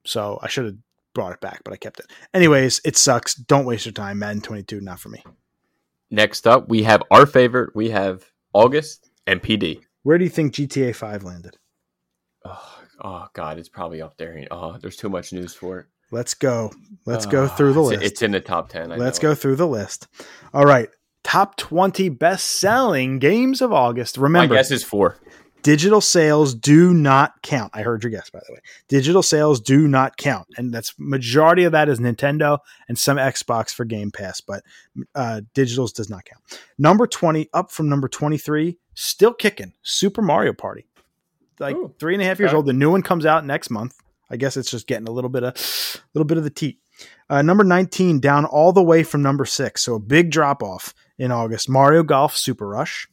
[0.06, 0.76] so I should have
[1.16, 2.06] brought it back, but I kept it.
[2.36, 3.34] Anyways, it sucks.
[3.34, 4.20] Don't waste your time.
[4.20, 5.24] Madden 22, not for me.
[6.12, 7.76] Next up, we have our favorite.
[7.76, 9.82] We have August NPD.
[10.04, 11.58] Where do you think GTA 5 landed?
[12.46, 14.46] Oh, oh God, it's probably up there.
[14.52, 15.86] Oh, there's too much news for it.
[16.12, 16.72] Let's go.
[17.06, 18.12] Let's go Oh, through the it's- list.
[18.12, 18.92] It's in the top ten.
[18.92, 20.08] I Let's know go through the list.
[20.54, 20.90] All right.
[21.24, 24.16] top 20 best selling games of August.
[24.20, 25.18] Remember, My guess is four.
[25.66, 27.72] Digital sales do not count.
[27.74, 28.60] I heard your guess, by the way.
[28.88, 30.48] Digital sales do not count.
[30.58, 34.64] And that's majority of that is Nintendo and some Xbox for Game Pass, but
[35.16, 36.62] uh, digitals does not count.
[36.78, 40.86] Number 20, up from number 23, still kicking Super Mario Party.
[41.60, 42.58] Like Ooh, three and a half years okay.
[42.58, 42.68] old.
[42.68, 43.96] The new one comes out next month.
[44.30, 46.78] I guess it's just getting a little bit of a little bit of the teat.
[47.28, 49.82] Uh, number 19 down all the way from number six.
[49.82, 51.70] So a big drop off in August.
[51.70, 53.08] Mario Golf Super Rush.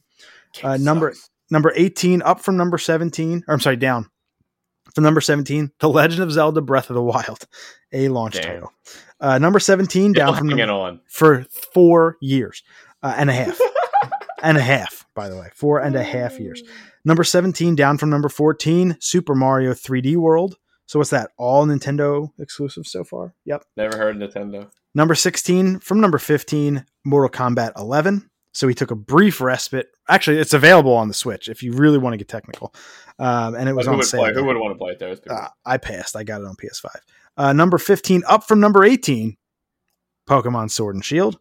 [0.61, 1.15] Uh, number
[1.53, 4.09] number 18 up from number 17 or i'm sorry down
[4.93, 7.47] from number 17 the legend of zelda breath of the wild
[7.93, 8.43] a launch Damn.
[8.43, 8.73] title.
[9.19, 12.63] Uh, number 17 down from number, for four years
[13.01, 13.57] uh, and a half.
[14.45, 16.61] And a half by the way four and a half years.
[17.05, 20.57] Number 17 down from number 14 super mario 3d world.
[20.85, 23.35] So what's that all nintendo exclusive so far?
[23.45, 23.63] Yep.
[23.77, 24.69] Never heard of Nintendo.
[24.93, 28.29] Number 16 from number 15, Mortal Kombat 11.
[28.53, 29.87] So we took a brief respite.
[30.07, 32.73] Actually, it's available on the Switch if you really want to get technical.
[33.19, 34.21] Um, and it was who on would sale.
[34.21, 34.33] play?
[34.33, 34.99] Who would want to play it?
[35.23, 35.37] People.
[35.37, 36.15] Uh, I passed.
[36.15, 36.87] I got it on PS5.
[37.35, 39.37] Uh, number 15, up from number 18,
[40.29, 41.39] Pokemon Sword and Shield.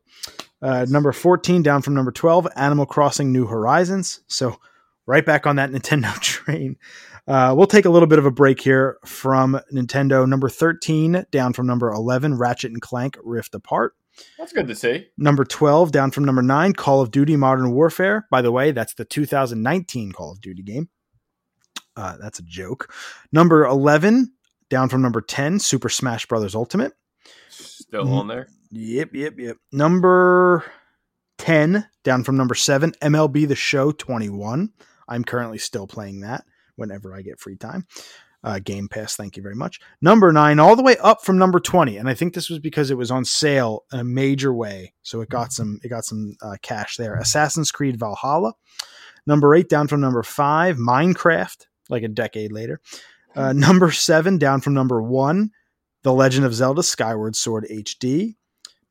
[0.63, 4.21] Uh, number 14, down from number 12, Animal Crossing New Horizons.
[4.27, 4.59] So
[5.07, 6.77] right back on that Nintendo train.
[7.29, 10.27] Uh, we'll take a little bit of a break here from Nintendo.
[10.27, 13.95] Number 13, down from number 11, Ratchet and Clank Rift Apart.
[14.39, 15.09] That's good to see.
[15.17, 18.27] Number 12, down from number 9, Call of Duty Modern Warfare.
[18.31, 20.89] By the way, that's the 2019 Call of Duty game.
[21.97, 22.93] Uh, that's a joke.
[23.33, 24.33] Number 11,
[24.71, 26.93] down from number 10, Super Smash Brothers Ultimate.
[27.49, 28.49] Still on there.
[28.71, 29.57] Yep, yep, yep.
[29.71, 30.65] Number
[31.39, 34.71] 10, down from number 7, MLB The Show 21.
[35.09, 36.45] I'm currently still playing that
[36.77, 37.87] whenever I get free time.
[38.45, 39.79] Uh, Game Pass, thank you very much.
[40.01, 41.97] Number 9, all the way up from number 20.
[41.97, 44.95] And I think this was because it was on sale in a major way.
[45.03, 47.15] So it got some it got some uh, cash there.
[47.15, 48.55] Assassin's Creed Valhalla.
[49.27, 52.81] Number 8 down from number 5, Minecraft, like a decade later.
[53.37, 55.51] Uh, number 7 down from number 1,
[56.03, 58.35] The Legend of Zelda Skyward Sword HD.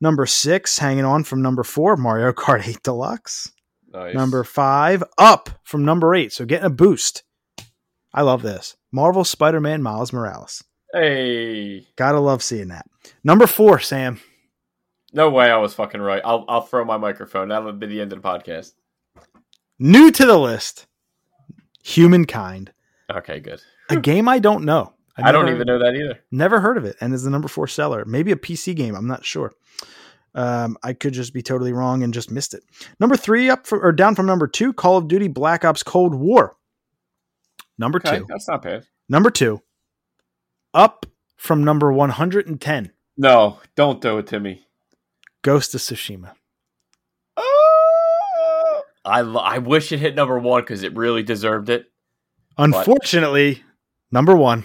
[0.00, 3.52] Number six, hanging on from number four, Mario Kart 8 Deluxe.
[3.92, 4.14] Nice.
[4.14, 6.32] Number five, up from number eight.
[6.32, 7.24] So getting a boost.
[8.12, 8.76] I love this.
[8.92, 10.62] Marvel Spider Man Miles Morales.
[10.92, 11.86] Hey.
[11.96, 12.86] Gotta love seeing that.
[13.24, 14.20] Number four, Sam.
[15.12, 16.22] No way I was fucking right.
[16.24, 17.48] I'll I'll throw my microphone.
[17.48, 18.72] That'll be the end of the podcast.
[19.78, 20.86] New to the list,
[21.82, 22.72] Humankind.
[23.10, 23.60] Okay, good.
[23.90, 24.94] A game I don't know.
[25.16, 26.20] I've I don't even know that either.
[26.30, 28.04] Never heard of it, and is the number four seller.
[28.06, 28.94] Maybe a PC game.
[28.94, 29.52] I'm not sure.
[30.34, 32.62] Um, I could just be totally wrong and just missed it.
[32.98, 36.14] Number three, up from, or down from number two, Call of Duty Black Ops Cold
[36.14, 36.56] War.
[37.82, 38.26] Number Okay, two.
[38.28, 38.86] that's not bad.
[39.08, 39.60] Number two,
[40.72, 41.04] up
[41.36, 44.64] from number 110, No, don't do it to me.
[45.42, 46.34] Ghost of Tsushima.
[47.36, 51.86] Oh, I I wish it hit number one because it really deserved it.
[52.56, 53.64] Unfortunately,
[54.12, 54.64] number one,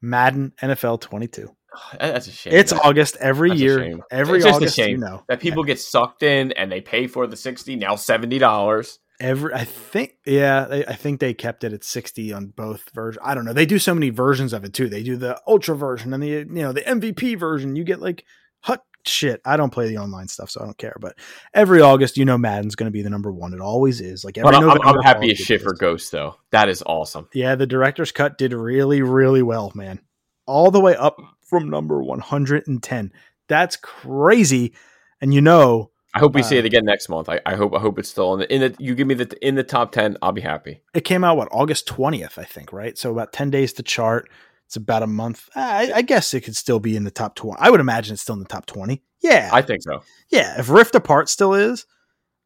[0.00, 1.54] Madden NFL 22.
[2.00, 2.54] That's a shame.
[2.54, 3.98] It's That- August every That's year.
[4.10, 5.00] Every It's just a August, you shame.
[5.00, 5.22] know.
[5.28, 8.98] that people get sucked in and they pay for the sixty now seventy dollars.
[9.22, 13.24] Every, I think, yeah, they, I think they kept it at 60 on both versions.
[13.24, 13.52] I don't know.
[13.52, 14.88] They do so many versions of it too.
[14.88, 17.76] They do the ultra version and the, you know, the MVP version.
[17.76, 18.24] You get like
[18.60, 19.40] hut shit.
[19.44, 20.96] I don't play the online stuff, so I don't care.
[21.00, 21.16] But
[21.54, 23.54] every August, you know, Madden's going to be the number one.
[23.54, 24.24] It always is.
[24.24, 25.72] Like every But I'm, November, I'm happy as shit for.
[25.72, 26.36] Ghost though.
[26.50, 27.28] That is awesome.
[27.32, 30.00] Yeah, the director's cut did really, really well, man.
[30.46, 33.12] All the way up from number 110.
[33.48, 34.74] That's crazy.
[35.20, 37.28] And you know, I hope we see Uh, it again next month.
[37.28, 39.46] I, I hope I hope it's still in the in the you give me the
[39.46, 40.16] in the top ten.
[40.22, 40.82] I'll be happy.
[40.94, 42.96] it came out what August 20th, I think, right?
[42.98, 44.28] So about 10 days to chart.
[44.66, 45.48] It's about a month.
[45.54, 47.58] I, I guess it could still be in the top 20.
[47.60, 49.02] I would imagine it's still in the top 20.
[49.22, 49.50] Yeah.
[49.52, 50.02] I think so.
[50.30, 50.58] yeah.
[50.58, 51.84] If Rift Apart still is.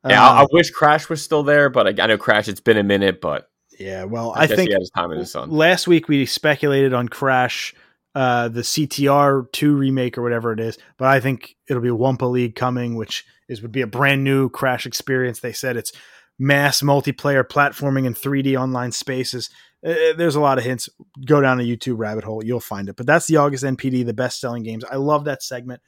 [0.09, 2.49] Yeah, I, I wish Crash was still there, but I, I know Crash.
[2.49, 3.49] It's been a minute, but
[3.79, 4.05] yeah.
[4.05, 5.51] Well, I, think he had his time in the sun.
[5.51, 7.75] last week we speculated on Crash,
[8.17, 12.31] uh, the CTR two remake or whatever it is, but I think it'll be Wumpa
[12.31, 15.41] League coming, which is would be a brand new Crash experience.
[15.41, 15.93] They said it's
[16.39, 19.51] mass multiplayer platforming in 3D online spaces.
[19.87, 20.89] Uh, there's a lot of hints.
[21.27, 22.97] Go down a YouTube rabbit hole, you'll find it.
[22.97, 24.83] But that's the August NPD, the best selling games.
[24.91, 25.83] I love that segment.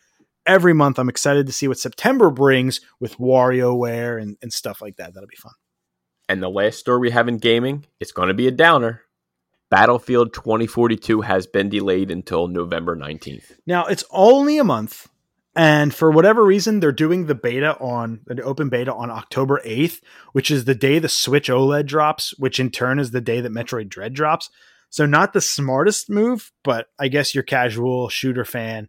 [0.45, 4.97] Every month, I'm excited to see what September brings with WarioWare and, and stuff like
[4.97, 5.15] that.
[5.15, 5.53] That'll be fun.
[6.29, 9.01] And the last story we have in gaming, it's going to be a downer.
[9.71, 13.53] Battlefield 2042 has been delayed until November 19th.
[13.67, 15.09] Now it's only a month,
[15.55, 20.01] and for whatever reason, they're doing the beta on the open beta on October eighth,
[20.33, 23.53] which is the day the Switch OLED drops, which in turn is the day that
[23.53, 24.51] Metroid Dread drops.
[24.91, 28.89] So not the smartest move, but I guess your casual shooter fan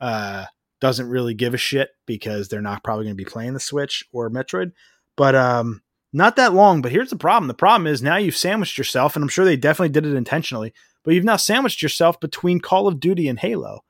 [0.00, 0.46] uh,
[0.80, 4.04] doesn't really give a shit because they're not probably going to be playing the Switch
[4.12, 4.72] or Metroid.
[5.16, 5.82] But um,
[6.12, 6.82] not that long.
[6.82, 9.56] But here's the problem: the problem is now you've sandwiched yourself, and I'm sure they
[9.56, 10.72] definitely did it intentionally.
[11.04, 13.80] But you've now sandwiched yourself between Call of Duty and Halo,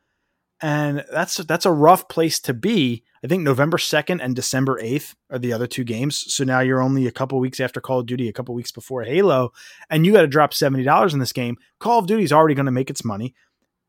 [0.61, 3.05] and that's that's a rough place to be.
[3.25, 6.33] I think November 2nd and December 8th are the other two games.
[6.33, 9.03] So now you're only a couple weeks after Call of Duty, a couple weeks before
[9.03, 9.53] Halo,
[9.91, 11.57] and you got to drop $70 in this game.
[11.81, 13.35] Call of Duty is already going to make its money.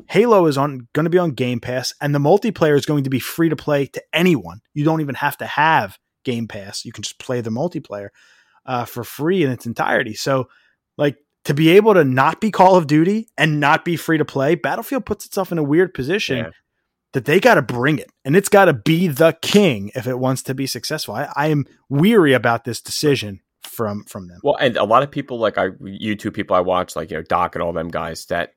[0.08, 3.10] Halo is on going to be on Game Pass, and the multiplayer is going to
[3.10, 4.62] be free to play to anyone.
[4.74, 6.86] You don't even have to have Game Pass.
[6.86, 8.10] You can just play the multiplayer
[8.66, 10.14] uh, for free in its entirety.
[10.14, 10.50] So,
[10.98, 14.26] like to be able to not be Call of Duty and not be free to
[14.26, 16.50] play, Battlefield puts itself in a weird position yeah.
[17.14, 20.20] that they got to bring it, and it's got to be the king if it
[20.20, 21.16] wants to be successful.
[21.16, 24.40] I, I am weary about this decision from from them.
[24.44, 27.24] Well, and a lot of people like I YouTube people I watch, like you know
[27.24, 28.54] Doc and all them guys that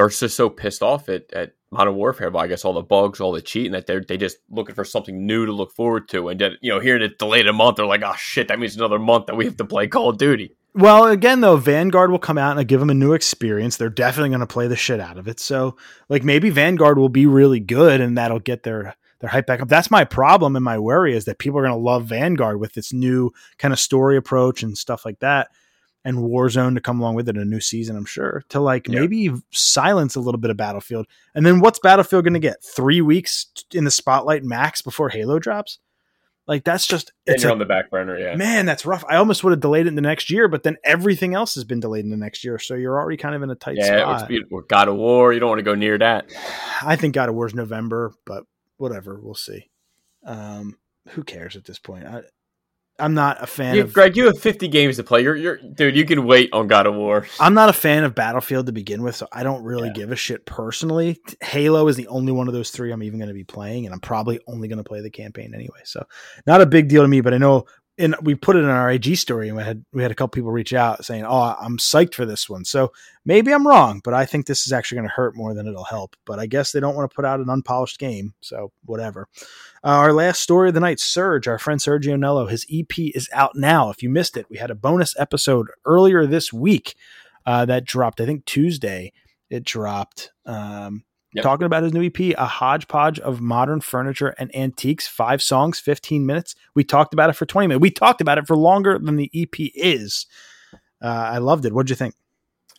[0.00, 3.20] they're just so pissed off at, at Modern Warfare, but I guess all the bugs,
[3.20, 6.28] all the cheating that they're they just looking for something new to look forward to.
[6.28, 8.76] And then, you know, hearing it delayed a month, they're like, oh shit, that means
[8.76, 10.56] another month that we have to play Call of Duty.
[10.74, 13.76] Well, again, though, Vanguard will come out and give them a new experience.
[13.76, 15.40] They're definitely going to play the shit out of it.
[15.40, 15.76] So,
[16.08, 19.68] like, maybe Vanguard will be really good, and that'll get their their hype back up.
[19.68, 22.78] That's my problem and my worry is that people are going to love Vanguard with
[22.78, 25.48] its new kind of story approach and stuff like that
[26.04, 28.88] and Warzone to come along with it, in a new season, I'm sure, to like
[28.88, 31.06] maybe silence a little bit of Battlefield.
[31.34, 32.62] And then what's Battlefield going to get?
[32.62, 35.78] Three weeks in the spotlight max before Halo drops?
[36.46, 38.34] Like that's just it's a, on the back burner, yeah.
[38.34, 39.04] Man, that's rough.
[39.08, 41.62] I almost would have delayed it in the next year, but then everything else has
[41.62, 44.16] been delayed in the next year, so you're already kind of in a tight yeah,
[44.16, 44.30] spot.
[44.30, 45.32] Yeah, God of War.
[45.32, 46.32] You don't want to go near that.
[46.82, 48.46] I think God of War's November, but
[48.78, 49.70] whatever, we'll see.
[50.26, 50.76] Um,
[51.10, 52.04] who cares at this point?
[52.04, 52.22] I,
[53.00, 54.16] I'm not a fan you, of Greg.
[54.16, 55.22] You have 50 games to play.
[55.22, 55.96] You're, you're, dude.
[55.96, 57.26] You can wait on God of War.
[57.38, 59.94] I'm not a fan of Battlefield to begin with, so I don't really yeah.
[59.94, 61.20] give a shit personally.
[61.42, 63.94] Halo is the only one of those three I'm even going to be playing, and
[63.94, 65.80] I'm probably only going to play the campaign anyway.
[65.84, 66.04] So
[66.46, 67.20] not a big deal to me.
[67.20, 67.64] But I know
[68.00, 70.30] and we put it in our IG story, and we had we had a couple
[70.30, 72.92] people reach out saying, "Oh, I'm psyched for this one." So
[73.24, 75.84] maybe I'm wrong, but I think this is actually going to hurt more than it'll
[75.84, 76.16] help.
[76.24, 79.28] But I guess they don't want to put out an unpolished game, so whatever.
[79.84, 83.28] Uh, our last story of the night, Surge, our friend Sergio Nello, his EP is
[83.32, 83.90] out now.
[83.90, 86.96] If you missed it, we had a bonus episode earlier this week
[87.44, 88.20] uh, that dropped.
[88.20, 89.12] I think Tuesday
[89.50, 90.32] it dropped.
[90.46, 91.44] Um, Yep.
[91.44, 96.26] Talking about his new EP, a hodgepodge of modern furniture and antiques, five songs, 15
[96.26, 96.56] minutes.
[96.74, 97.80] We talked about it for 20 minutes.
[97.80, 100.26] We talked about it for longer than the EP is.
[101.02, 101.72] Uh, I loved it.
[101.72, 102.14] What'd you think?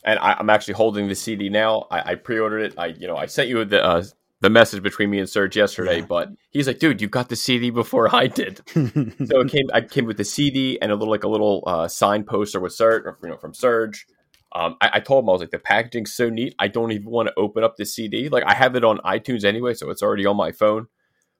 [0.04, 1.86] And I, am actually holding the CD now.
[1.90, 2.74] I, I, pre-ordered it.
[2.76, 4.04] I, you know, I sent you the uh,
[4.40, 6.06] the message between me and Serge yesterday, yeah.
[6.06, 9.70] but he's like, "Dude, you got the CD before I did." so it came.
[9.72, 12.72] I came with the CD and a little like a little uh, sign poster with
[12.72, 14.04] Serge, you know, from Serge.
[14.54, 16.54] Um, I, I, told him I was like, the packaging's so neat.
[16.58, 18.28] I don't even want to open up the CD.
[18.28, 20.88] Like I have it on iTunes anyway, so it's already on my phone.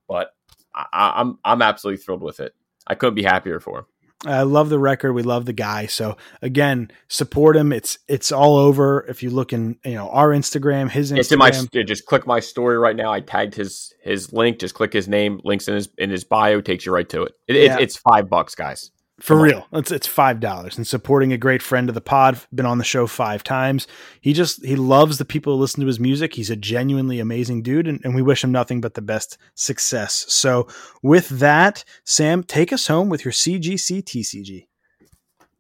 [0.09, 0.31] But
[0.75, 2.55] I, I'm I'm absolutely thrilled with it.
[2.87, 3.85] I couldn't be happier for him.
[4.25, 5.13] I love the record.
[5.15, 5.87] We love the guy.
[5.87, 7.73] So again, support him.
[7.73, 9.05] It's it's all over.
[9.09, 11.19] If you look in, you know, our Instagram, his Instagram.
[11.19, 11.51] It's in my
[11.85, 13.13] just click my story right now.
[13.13, 14.59] I tagged his his link.
[14.59, 15.41] Just click his name.
[15.45, 17.33] Links in his in his bio takes you right to it.
[17.49, 17.77] it, yeah.
[17.77, 18.91] it it's five bucks, guys.
[19.21, 22.41] For real, it's it's five dollars and supporting a great friend of the pod.
[22.53, 23.87] Been on the show five times.
[24.21, 26.35] He just he loves the people who listen to his music.
[26.35, 30.25] He's a genuinely amazing dude, and, and we wish him nothing but the best success.
[30.29, 30.67] So,
[31.03, 34.67] with that, Sam, take us home with your CGC TCG.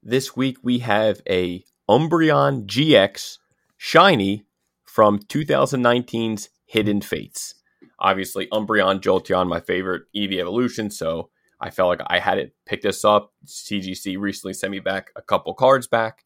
[0.03, 3.39] This week we have a Umbreon GX
[3.77, 4.45] shiny
[4.83, 7.55] from 2019's Hidden Fates.
[8.01, 10.91] Obviously, Umbreon Jolteon, my favorite Eevee evolution.
[10.91, 11.31] So
[11.63, 13.33] I felt like I had it pick this up.
[13.47, 16.25] CGC recently sent me back a couple cards back,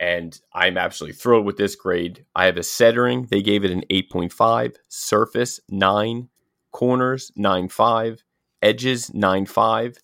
[0.00, 2.26] and I'm absolutely thrilled with this grade.
[2.34, 3.28] I have a Settering.
[3.30, 6.28] They gave it an 8.5, surface 9,
[6.72, 8.18] corners 9.5,
[8.60, 9.98] edges 9.5,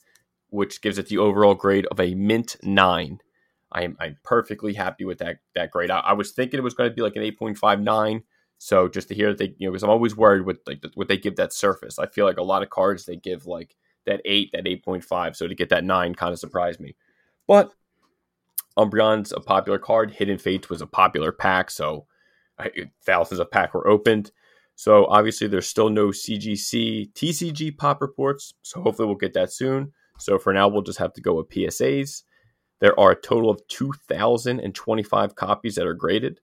[0.51, 3.19] which gives it the overall grade of a mint 9.
[3.73, 5.91] I'm, I'm perfectly happy with that that grade.
[5.91, 8.23] I, I was thinking it was going to be like an 8.59.
[8.59, 11.09] So just to hear that they, you know, because I'm always worried with like what
[11.09, 11.99] they give that surface.
[11.99, 13.75] I feel like a lot of cards they give like
[14.09, 15.37] that eight, that 8.5.
[15.37, 16.97] So to get that nine kind of surprised me.
[17.47, 17.73] But
[18.77, 20.11] Umbreon's a popular card.
[20.11, 21.71] Hidden Fates was a popular pack.
[21.71, 22.07] So
[23.05, 24.33] thousands of pack were opened.
[24.75, 28.55] So obviously there's still no CGC, TCG pop reports.
[28.63, 29.93] So hopefully we'll get that soon.
[30.19, 32.23] So for now, we'll just have to go with PSAs.
[32.81, 36.41] There are a total of 2,025 copies that are graded.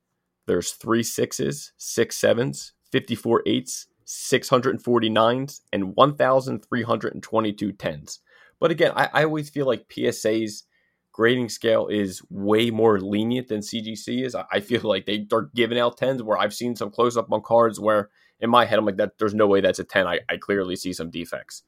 [0.48, 8.20] There's three sixes, six sevens, 54 eights, 649s, and 1,322 tens.
[8.60, 10.64] But again, I, I always feel like PSA's
[11.12, 14.36] grading scale is way more lenient than CGC is.
[14.36, 17.32] I, I feel like they are giving out tens where I've seen some close up
[17.32, 19.18] on cards where in my head, I'm like that.
[19.18, 20.08] There's no way that's a ten.
[20.08, 21.64] I, I clearly see some defects,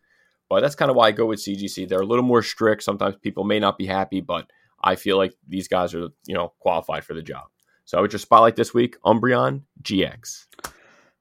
[0.49, 1.87] but that's kind of why I go with CGC.
[1.87, 2.83] They're a little more strict.
[2.83, 4.51] Sometimes people may not be happy, but
[4.83, 7.45] I feel like these guys are you know qualified for the job.
[7.85, 10.45] So I would just spotlight this week Umbreon GX.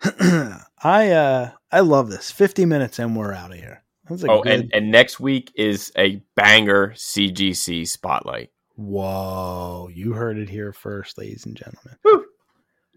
[0.83, 2.31] I uh I love this.
[2.31, 3.83] 50 minutes and we're out of here.
[4.11, 4.53] oh, good...
[4.53, 8.51] and, and next week is a banger CGC spotlight.
[8.77, 11.97] Whoa, you heard it here first, ladies and gentlemen.
[12.05, 12.27] Woo.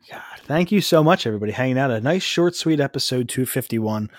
[0.10, 1.92] God, thank you so much, everybody, hanging out.
[1.92, 4.10] A nice, short, sweet episode 251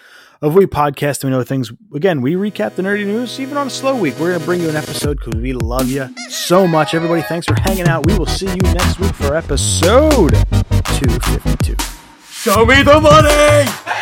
[0.41, 1.25] of We Podcast.
[1.25, 1.73] We know things.
[1.95, 4.15] Again, we recap the nerdy news even on a slow week.
[4.19, 6.95] We're going to bring you an episode because we love you so much.
[6.95, 8.07] Everybody, thanks for hanging out.
[8.07, 11.90] We will see you next week for episode 252.
[12.41, 14.00] Show me the money!